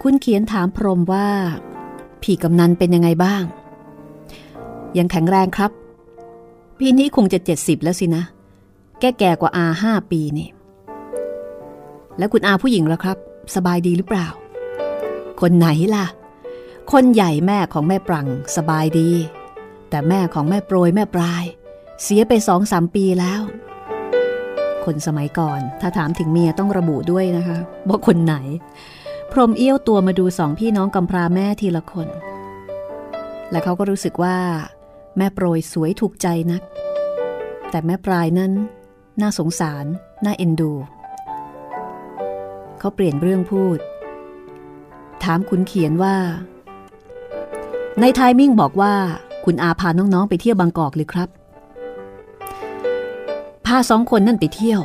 [0.01, 1.27] คุณเขียนถามพรมว่า
[2.23, 3.43] ผีกำนันเป็นยังไงบ้าง
[4.97, 5.71] ยังแข็งแรงครับ
[6.79, 8.23] ปีนี้คงจะเจ็ดสิบแล้วสินะ
[8.99, 10.49] แก่แก่กว่าอาห้าปีนี่
[12.17, 13.17] แล้วคุณอาผู้หญิงล่ะครับ
[13.55, 14.27] สบายดีหรือเปล่า
[15.41, 16.05] คนไหนล่ะ
[16.91, 18.27] คนใหญ่แม่ของแม่ปรัง
[18.57, 19.09] สบายดี
[19.89, 21.43] แต่แม่ของแม่โปรยแม่ปลาย
[22.03, 23.41] เสียไปสองสามปีแล้ว
[24.85, 28.35] คนสมัยก่อน ถ้าถามถึงเมียต้องระบุด้วยนะคะว่าคนไหน
[29.31, 32.07] พรมเอี้ยวตัวมาดูสองพี่น้องกำพร้าแม่ทีละคน
[33.51, 34.37] และเขาก็รู้สึกว่า
[35.17, 36.61] แม่โปรยสวยถูกใจนัก
[37.69, 38.51] แต่แม่ปลายนั้น
[39.22, 39.86] น่าสงสาร
[40.26, 40.72] น่าเอ็นดู
[42.80, 43.80] เขาเปลี่ยนเรื่องพูด
[45.24, 46.16] ถามคุณเขียนว่า
[47.99, 48.93] ในไทมิ่งบอกว่า
[49.45, 51.30] คุณอาพาน้องๆไปเที่ยวบางกอกเลยครับ
[53.66, 54.82] พาสองคนนั่นไปเที่ยว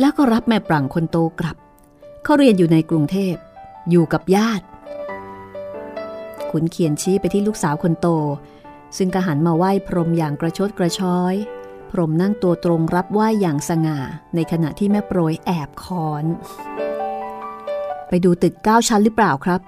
[0.00, 1.56] แล้วก็รับแม่ปรังคนโตกลับ
[2.24, 3.34] เขาเรียนอยู่ในกรุงเทพ
[3.90, 4.64] อยู่กับญาติ
[6.50, 8.08] ขุนเขียนชี้ไปที่ลูกสาวคนโต
[8.96, 11.34] ซึ่งกระหันมาไหว้พรหมอย่างกระชดกระช้อย
[11.98, 13.98] รมนั่งตัวตรงรับไหว้อย่างสง่า
[14.34, 16.24] ในขณะที่แม่โปรยแอบคอน
[18.08, 19.60] ไปดูตึกเก้าชั้นหรือเปล่าครับ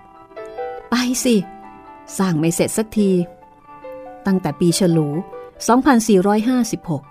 [0.90, 1.34] ไปสิ
[2.18, 3.10] สร้างไม่เสร็จสักที
[4.26, 5.08] ตั้งแต่ปีฉลู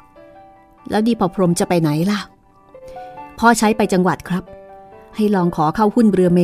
[0.04, 2.20] 2456 แล้วดีพอพรมจะไปไหนล่ะ
[3.40, 4.44] พ่อใช้ไปจังหวัดครับ
[5.16, 6.42] ให้ลองขอเข้าหุ้นเรือเม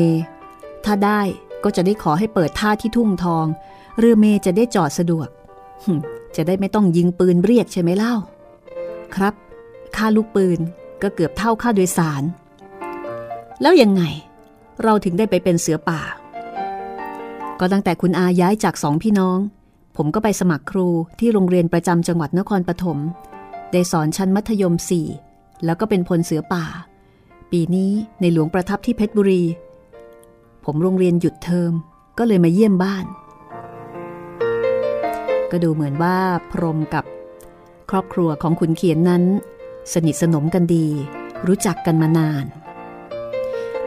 [0.86, 1.22] ถ้าได้
[1.64, 3.46] ก็จะได้ขอให้เปิดท่าที่ทุ่งทอง
[4.00, 5.28] เรือเมจะได้จอดสะดวก
[6.36, 8.16] จะได้ไม่ต้องยิงปืนเรียกใช่ไหมเล่า
[9.16, 9.34] ครับ
[9.96, 10.60] ค่าลูกปืน
[11.02, 12.24] ก็เกือบเท่าค่าโดยสาร
[13.62, 14.04] แล้วยังไง
[14.84, 16.02] เราถึงได้ไปเป็นเสือป่า
[17.60, 19.40] ก็ตั้งแต่คุณอาย้ายจากสองพี่น้อง
[19.98, 20.88] ผมก็ไปสมัครครู
[21.20, 22.98] ที่โรงเรียนประจำจังหวัดนครปฐม
[23.72, 24.74] ได้สอนชั้นมัธยม
[25.20, 26.66] 4 แล้วก็เป็นพลเสือป่า
[27.52, 27.92] ปีนี้
[28.22, 29.44] ในหลวงประทับที่เพชรบุรี
[30.66, 31.72] ผมโรงเรียนหยุดเทอม
[32.18, 33.06] ก็เลยมาเยี่ยมบ้าน
[35.52, 36.18] ก็ดูเหมือนว่า
[36.52, 37.06] พรมกับ
[37.94, 39.24] รอบครัวของขุนเขียนนั้น
[39.94, 40.88] สนิทสนมกันดี
[41.48, 42.46] รู้จักกันมานาน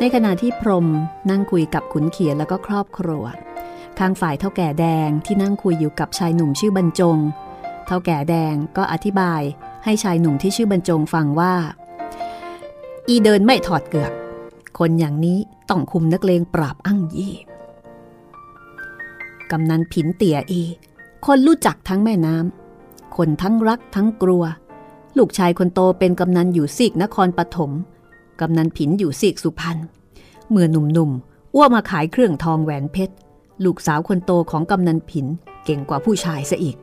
[0.00, 0.86] ในขณะที่พรม
[1.30, 3.24] นั่งคุยกับขุนเขียนแล้วก็ครอบครัว
[3.98, 7.18] ข้างฝ่ายเท่าแก่แดงที่นั่งคุยอยู่กับชายหนุ่มชื่อบรรจง
[7.86, 9.42] เท่าแก่แดงก็อธิบาย
[9.84, 11.54] ให้ชายหนุ่มที่ชื่อบรรจงฟังว่า
[13.09, 14.12] อีเดินไม่ถอดเกือก
[14.78, 15.38] คนอย่างนี้
[15.70, 17.34] ต้องคุมนักเลงปราบอั้งยี่
[19.50, 20.62] กำนันผินเตี่ยอี
[21.26, 22.65] คนรู้จักทั้งแม่น้ำ
[23.16, 24.44] คนทั้งรักทั้งกลัว
[25.18, 27.70] ลูกชายคนโตเป็นกำนันอยู่ซีกนครปฐม
[28.40, 29.78] กำนันผินอยู่ซีกสุพรรณ
[30.50, 33.14] เมื่อหนุ่มๆอ้วมาขายเครื่องทองแหวนเพชร
[33.64, 35.26] ลูกสาวคนโตของกำนันผิน
[35.64, 36.76] เก่งกว่าผู้ชายซะอีก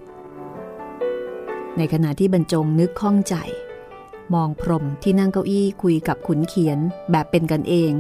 [1.78, 3.36] ในขณะที่บรรจงนึกข้องใจ
[4.34, 6.80] มองพรมที่นั่งเก้าอี้คุยกับขุนเขียน
[7.12, 7.92] แบบเป็นกันเอง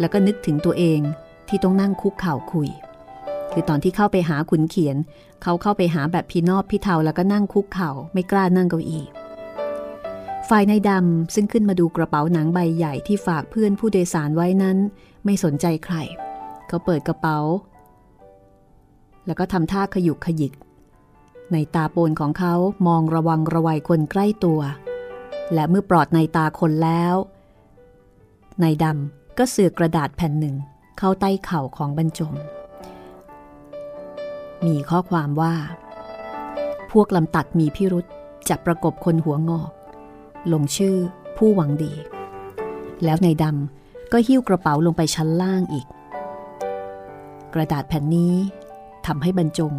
[0.00, 1.00] แล้วก็นึกถึงตัวเอง
[1.48, 2.68] ที่ต้องนั่งคุกเข่าคุย
[3.52, 4.96] คือตอนที่เข้าไปหาขุนเขียน
[5.42, 9.04] เขาเข้าไปหาแบบพี่นอบพี่เทาแล้วก็นั่งคุกเข่าไม่กล้านั่งเก้าอี้
[10.48, 14.76] ฝ่ายนายดำซึ่งขึ้นมาดูกระเป๋าหนังใบใหญ่ที่ฝากเพื่อนผู้โดยสารไว้นั้น
[15.24, 15.96] ไม่สนใจใคร
[16.68, 17.38] เขาเปิดกระเป๋า
[19.26, 20.52] แล้วก็ทำท่าขยุกขยิก
[21.52, 22.54] ในตาโปนของเขา
[22.86, 24.60] มองระวังระวัยคนใกล้ตัว
[25.54, 27.14] และเมื่อปลอดในตาคนแล้ว
[28.62, 30.56] นายดำก็เสือกกระดาษแผ่นหนึ่ง
[30.98, 32.34] เข้าใต้เข่าของบรรจง
[34.66, 35.54] มีข้อความว่า
[36.90, 38.06] พวกลำตัดมีพิรุษ
[38.48, 39.70] จะประกบคนหัวงอก
[40.52, 40.96] ลงชื่อ
[41.36, 41.92] ผู้หวังดี
[43.04, 45.86] แล้วในดำก็หิ้วกระเป๋าลงไปชั้นล่างอีก
[47.54, 48.34] กระดาษแผ่นนี้
[49.06, 49.74] ทำให้บรรจง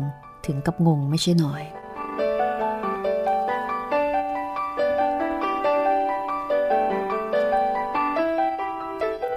[0.46, 1.64] ถึงกับงงไม่ใช่น้อย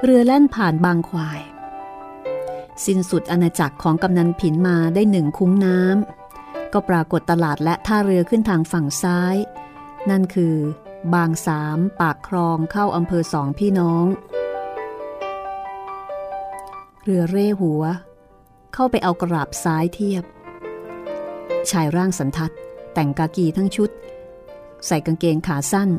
[0.03, 1.41] เรือแล่นผ่านบางควาย
[2.87, 9.37] สิ้นสุดอาณาจักรของกำนันผินมาได้หนึ่งคุ้งน้ำก็ปรากฏตลาดและท่าเรือขึ้นทางฝั่งซ้าย
[10.11, 10.57] นั่นคือ
[11.15, 14.07] บางสามปากคลองเข้าอำเภอสองพี่น้อง
[17.03, 17.83] เรือเร่หัว
[18.75, 20.25] เข้าไปเอากราบซ้ายเทียบ
[21.71, 22.53] ชายร่างสันทัด
[22.95, 23.91] แต่งกากีทั้งชุด
[24.87, 25.91] ใส่กางเกงขาสั้น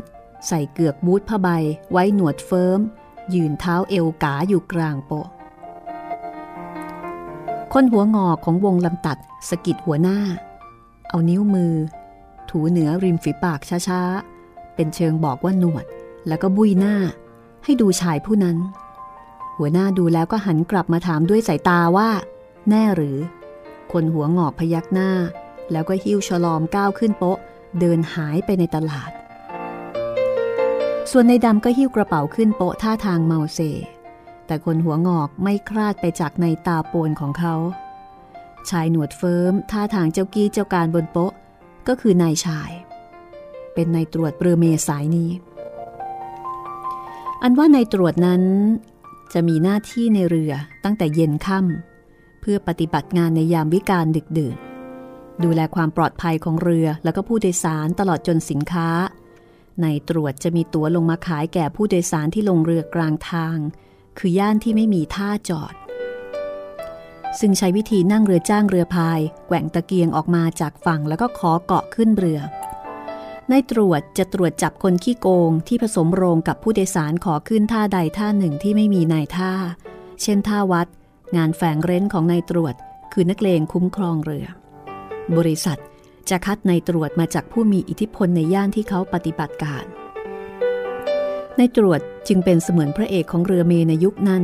[0.48, 1.50] ใส่เกือกบูทผ้าใบ
[1.92, 2.80] ไว้หนวดเฟิร์ม
[3.34, 5.28] ยืนเท้าเอวกาอยู่กลางโปะ
[7.78, 9.18] คนหัวงอกของวงลำตัด
[9.50, 10.18] สกิดหัวหน้า
[11.10, 11.74] เอานิ้วมือ
[12.50, 15.86] ถูเหนือริมฝีปากช้าๆ เป็นเชิงบอกว่าหนวด
[16.28, 16.96] แล้วก็บุยหน้า
[17.64, 18.58] ให้ดูชายผู้นั้น
[19.58, 22.10] หัวหน้าดูแล้วก็หันกลับมาถามด้วยสายตาว่า
[22.70, 23.18] แน่หรือ
[23.92, 25.12] คนหัวงอกพยักหน้า
[25.72, 27.38] แล้วก็หิ้วฉลอมก้าวขึ้นโป๊ะ
[27.80, 29.12] เดินหายไปในตลาด
[31.12, 33.60] ส่วนในดำก็หิ้วกระเป๋าขึ้นโป๊ะท่าทางเมาเซ
[34.46, 37.56] แต่คนหัวงอกไม่คลาดไปจากในตาโปนของเขา
[38.70, 41.34] ชายหนวดเฟิร์มท่าทางเจ้ากี้เจ้าการบนโป๊ะ
[41.88, 42.72] ก็คือนายชาย
[43.74, 45.30] เป็นนายตรวจเปรือเมสายนี้
[47.42, 48.44] อันว่านายตรวจนั้น
[49.34, 54.56] จะมีหน้าที่ในเรือตั้งแต่เย็นค่ำเพื่อปฏิบัติงานในยามวิกาลดึกดื่น
[55.44, 58.90] ดูแลความปลอดภัยของเรือแล้วก็ผู้โดยสารตลอดจนสินค้า
[59.82, 63.58] ในตรวจจะมีตั๋วลงมาขายแก่ผู้โดยสารที่ลงเรือกลางทาง
[64.18, 65.74] คือย่านที่ไม่มีท่าจอด
[67.40, 72.40] ซึ่งใช้วิธีนั่งเรือจ้างเรือพายแกว่งตะเกียงออกมาจากฝั่งแล้วก็ขอเกาะขึ้นเรือ
[73.50, 79.52] ในตรวจจะตรวจจับคนขี้โกงที่ผสมโรงกับผู้โดยสารขอขึ้นท่าใดท่าหนึ่งที่ไม่มีนายท่า
[80.22, 80.88] เช่นท่าวัด
[81.36, 82.76] งานแฝงเร้นของนายตรวจ
[83.14, 84.48] คือนักเลงคุ้มครองเรือ
[85.38, 85.80] บริษัท
[86.30, 89.84] จะคัดในตรวจมาจากผู้มีอิทธิพลในย่านที่เขาปฏิบัติการ
[91.58, 94.44] ในตรวจจึงเป็นเสมือนพระเอกของเรือเมในยุคนั้น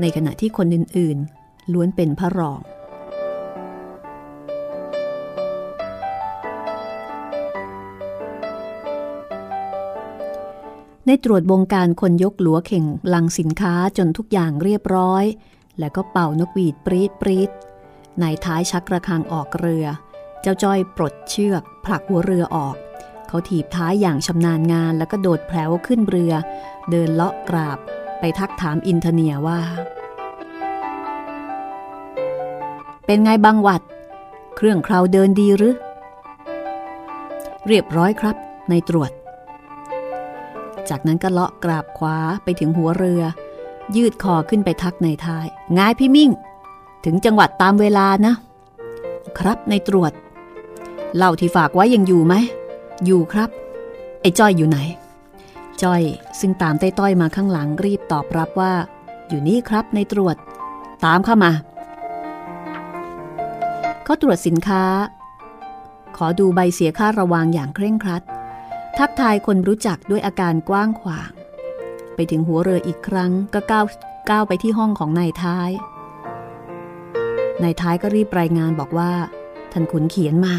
[0.00, 2.60] ในขณะที่คนอื่นๆ ล้วนเป็นพระรอง
[11.06, 12.84] ในตรวจบงการคนยกหลัวเข่ง
[13.14, 15.24] ลังสินค้าจนทุกอย่างเรียบร้อย
[15.78, 17.50] แล้วก็เป่านกหวีดปรีดปรีด
[18.22, 19.86] นายท้ายชักระคังออกเรือ
[20.42, 22.76] เจ้าจ้อยปลดเชือกผลักหัวเรือออก
[23.34, 26.32] เขาถีบท้ายอย่างชำนาญงานแล้วก็โดดแผลวขึ้นเรือ
[26.90, 27.78] เดินเลาะกราบ
[28.20, 29.60] ไปทักถามอินเทเนียว่า
[33.06, 33.82] เป็นไงบางหวัด
[34.56, 35.76] เครื่องคราวเดินดีหรือ
[37.66, 38.36] เรียบร้อยครับ
[38.70, 39.10] ในตรวจ
[40.88, 43.22] จากนั้นก็เลาะกราบขวาไปถึงหัวเรือ
[43.96, 45.46] ยืดคอขึ้นไปทักในท้าย
[45.78, 46.30] งายพี่มิ่ง
[47.04, 48.34] ถึงจังหวัดตามเวลานะ
[49.38, 50.12] ครับในตรวจ
[51.16, 52.36] เหล่าที่ฝากไว้ยังอยู่ไหม
[53.04, 53.50] อยู่ครับ
[54.20, 54.78] ไอ้จ้อยอยู่ไหน
[55.82, 56.02] จ้อย
[56.40, 58.72] ซึ่งตามต้ต้อยมาข้างหลังรีบตอบรับว่า
[59.28, 60.36] อยู่นี่ครับในตรวจ
[61.04, 61.52] ตามเข้ามา
[64.04, 64.84] เขาตรวจสินค้า
[66.16, 68.22] ขอดูใบเสียค่าระวางอย่างเคร่งครัด
[68.98, 71.30] ทักทายคนรู้จักด้วยอาการกว้างขวาง
[72.14, 73.86] ไปถึงหัวเรืออีกครั้งก็ก้าว
[74.30, 75.70] ก้าวไปที่ห้องของนายท้าย
[77.62, 79.12] นายท้ายก็รีบรายงานบอกว่า
[79.72, 80.56] ท่านขุนเขียนมา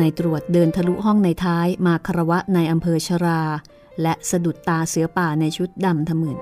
[0.00, 3.42] นายตรวจเดินทะลุห้องในท้ายมาคารวะในอำเภอชรา
[4.02, 6.36] และสะดุดตาเสือป่าในชุดดำทะมึน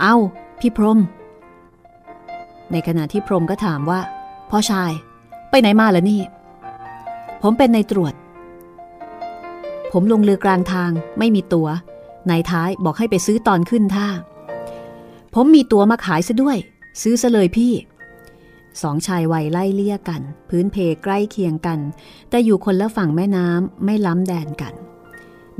[0.00, 0.16] เอา้า
[0.60, 0.98] พี่พรม
[2.72, 4.00] ในขณะที่พรมก็ถามว่า
[4.50, 4.92] พ่อชาย
[5.50, 6.20] ไปไหนมาล่ะนี่
[7.42, 8.14] ผมเป็นนายตรวจ
[9.92, 11.68] ผมลงเรือกลางทางไม่มีตัว
[12.30, 14.08] นายท้ายบอกให้ไปซื้อตอนขึ้นท่า
[15.34, 16.56] ผมมีตัวมาขายซะด้วย
[17.02, 17.72] ซื้อซะเลยพี่
[18.82, 21.80] สองชายวัยไล่เลี่ยกัน พื้นเพใกล้เคียงกัน
[22.30, 24.74] แต่อยู่คนละฝั่งแม่น้ำไม่ล้ำแดนกัน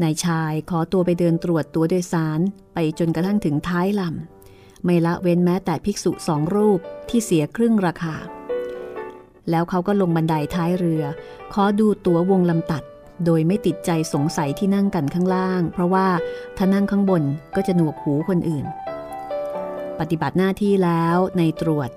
[0.03, 2.41] นายชายขอตัวไปเดินตรวจตัวโดยสาร
[2.75, 8.17] ไปจนกระทั่งถึงท้ายลำไม่ละเว้นแม้แต่ภิกษุสองรูปที่เสียครึ่งราคา
[9.51, 11.05] แล้วเขาก็ลงบันไดท้ายเรือ
[11.53, 12.83] ขอดูตัววงลำตัด
[13.25, 16.09] โดยไม่ติดใจสงสัยที่นั่งกันข้างล่าง เพราะว่า
[16.57, 17.23] ถ้านั่งข้างบน
[17.55, 18.67] ก็จะหนวกหูคนอื่น
[19.99, 21.91] ปฏิบัติหน้าที่แล้วในตรวจ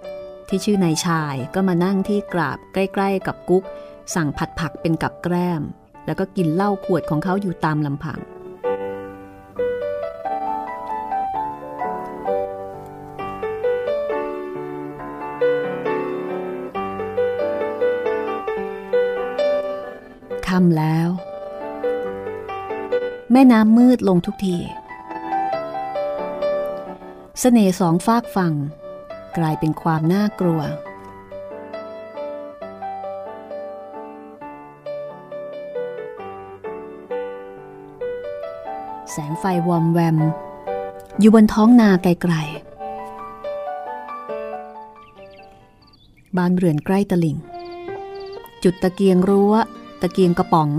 [0.50, 3.64] ที่ชื่อนายชายก็มานั่งที่กราบใกล้ๆ กับกุ๊ก
[4.16, 5.62] สั่งผัดผักเป็นกับแกล้ม
[6.06, 8.20] แล้วก็กินเหล้าขวดของเขาอยู่ตามลำพัง
[20.48, 21.10] ค่ำแล้ว
[23.32, 24.62] แม่น้ำมืดลงทุกทีส
[27.40, 28.54] เสน่ห์สองฟากฝั่ง
[29.38, 30.62] กลายเป็นความน่ากลัว
[39.12, 40.18] แสงไฟวอมแวม
[41.20, 42.68] อยู่บนท้องนาไกลๆ
[46.38, 47.38] บ้านเรือนใกล้ตลิ่ง
[48.64, 49.54] จุดตะเกียงรั้ว
[50.02, 50.70] ตะเกียงกระป๋อง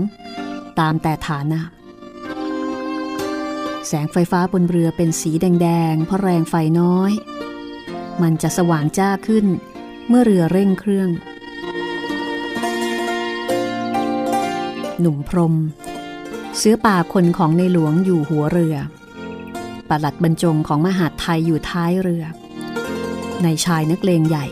[0.79, 1.61] ตามแต่ฐานะ
[3.87, 7.11] แสงไฟฟ้าบนเรือเป็นสีแดงๆเพราะแรงไฟน้อย
[8.21, 9.45] มันจะสว่างจ้าขึ้น
[10.07, 11.09] เมื่อเรือเร่งเครื่อง
[14.99, 15.55] หนุ่มพรม
[16.57, 18.75] เสื้อป่าคนของในหลวงอยู่หัวเรือ
[19.89, 22.23] ปลัดบรรจงของมหาดไทยอยู่ท้ายเรือ
[23.43, 24.45] ในชายนักเลงใหญ่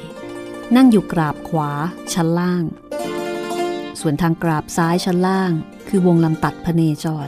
[0.75, 1.69] นั่งอยู่กราบขวา
[2.13, 2.63] ชั้นล่าง
[3.99, 5.51] ส่วนทางกราบซ้ายชั้นล่าง
[5.87, 7.27] คือวงลำตัดพเนจร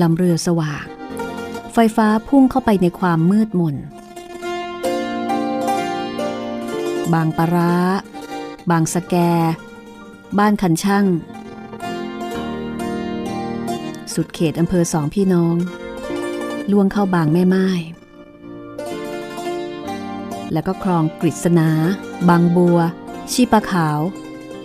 [0.00, 0.84] ลำเรือสว่าง
[1.72, 3.76] ไฟฟ้าพุ่งเข้าไปในความมืดมน
[7.12, 7.74] บางปาร้า
[8.70, 9.14] บางสแก
[10.38, 11.06] บ้านคันช่าง
[14.14, 15.56] สุดเขตอำเภอสองพี่น้อง
[16.70, 17.68] ล่วงเข้าบางแม่ไม้
[20.52, 21.70] แล้วก็คลองกฤษณา
[22.28, 22.78] บางบัว
[23.32, 24.00] ชีปะขาว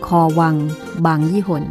[0.06, 0.56] คอวัง
[1.06, 1.64] บางยี่หน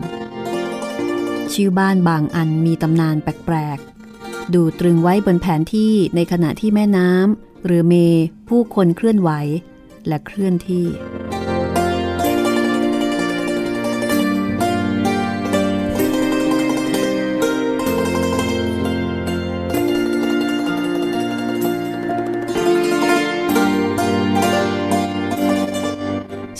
[1.55, 7.95] ชื่อบ้านบางอันมีตำนานแปลกๆ ดูตรึงไว้บนแผนที่ในขณะที่แม่น้ำเรือเม
[8.49, 9.31] ผู้คนเคลื่อนไหว
[10.07, 10.87] และเคลื่อนที่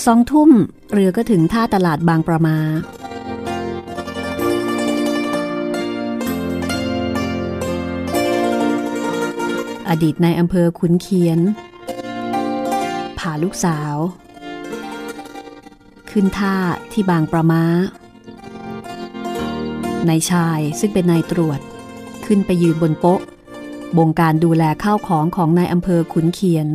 [0.05, 0.51] สองทุ่ม
[0.93, 2.59] เรือก็ถึงท่าตลาดบางประมา
[9.91, 11.39] อดีตในอำเภอขุนเคียน
[13.19, 13.95] พาลูกสาว
[16.11, 16.57] ขึ้นท่า
[16.93, 17.65] ที่บางประมา
[20.09, 21.61] นายชายซึ่งเป็นนายตรวจ
[22.27, 23.21] ขึ้นไปยืนบนโป๊ะ
[23.97, 26.69] บงการดูแลข้าวของของนายอำเภอขุนเคียน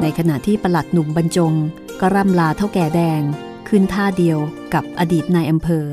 [0.00, 1.52] ในขณะที่ประหลัดหนุ่มบรรจง
[2.00, 3.22] ก็ร่ำลาเท่าแก่แดง
[3.68, 4.38] ขึ้นท่าเดียว
[4.74, 5.86] กับอดีตนายอำเภอ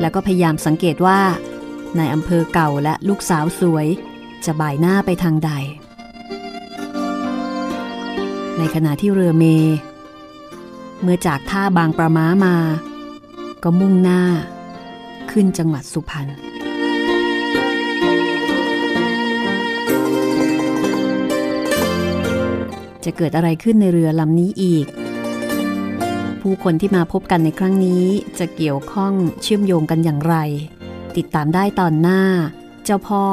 [0.00, 1.20] แล้วก็พยายามสังเกตว่า
[1.96, 3.86] นายอำเภอเก่าและลูกสาวสวย
[4.44, 5.50] จะบ่ายหน้าไปทางใด
[8.58, 9.44] ในขณะที่เรือเม
[11.02, 12.56] เมื่อจากท่าบางประม้ามา
[13.62, 14.22] ก็มุ่งหน้า
[15.30, 16.28] ขึ้นจังหวัดสุพรรณ
[23.04, 24.86] จะเกิดอะไรขึ้นในเรือลำนี้อีก
[26.40, 28.04] ผู้คนที่มาพบกันในครั้งนี้
[28.38, 29.12] จะเกี่ยวข้อง
[29.42, 30.36] เชื่อมโยงกันอย่างไร
[31.18, 32.22] ติดตามได้ตอนหน้า
[32.84, 33.24] เจ้าพ่อ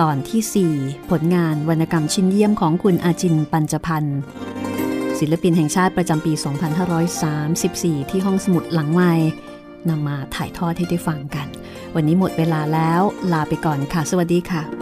[0.00, 4.20] ตอนที่ 4 ผลงานวรรณกรรมชิ้นเยี่ยมของคุณอาจินปัญจพันธ์
[5.18, 6.32] ศิลปินแห่งชาติประจำปี
[7.22, 9.12] 2534 ที่ห้องสมุดหลังไม้
[9.88, 11.46] นำมาถ่ายทอดให้ได้ฟังกัน
[11.94, 13.00] วันนี้หมดเวลาแล้ว
[13.32, 14.81] ลาไปก่อนค่ะ สวัสดีค่ะ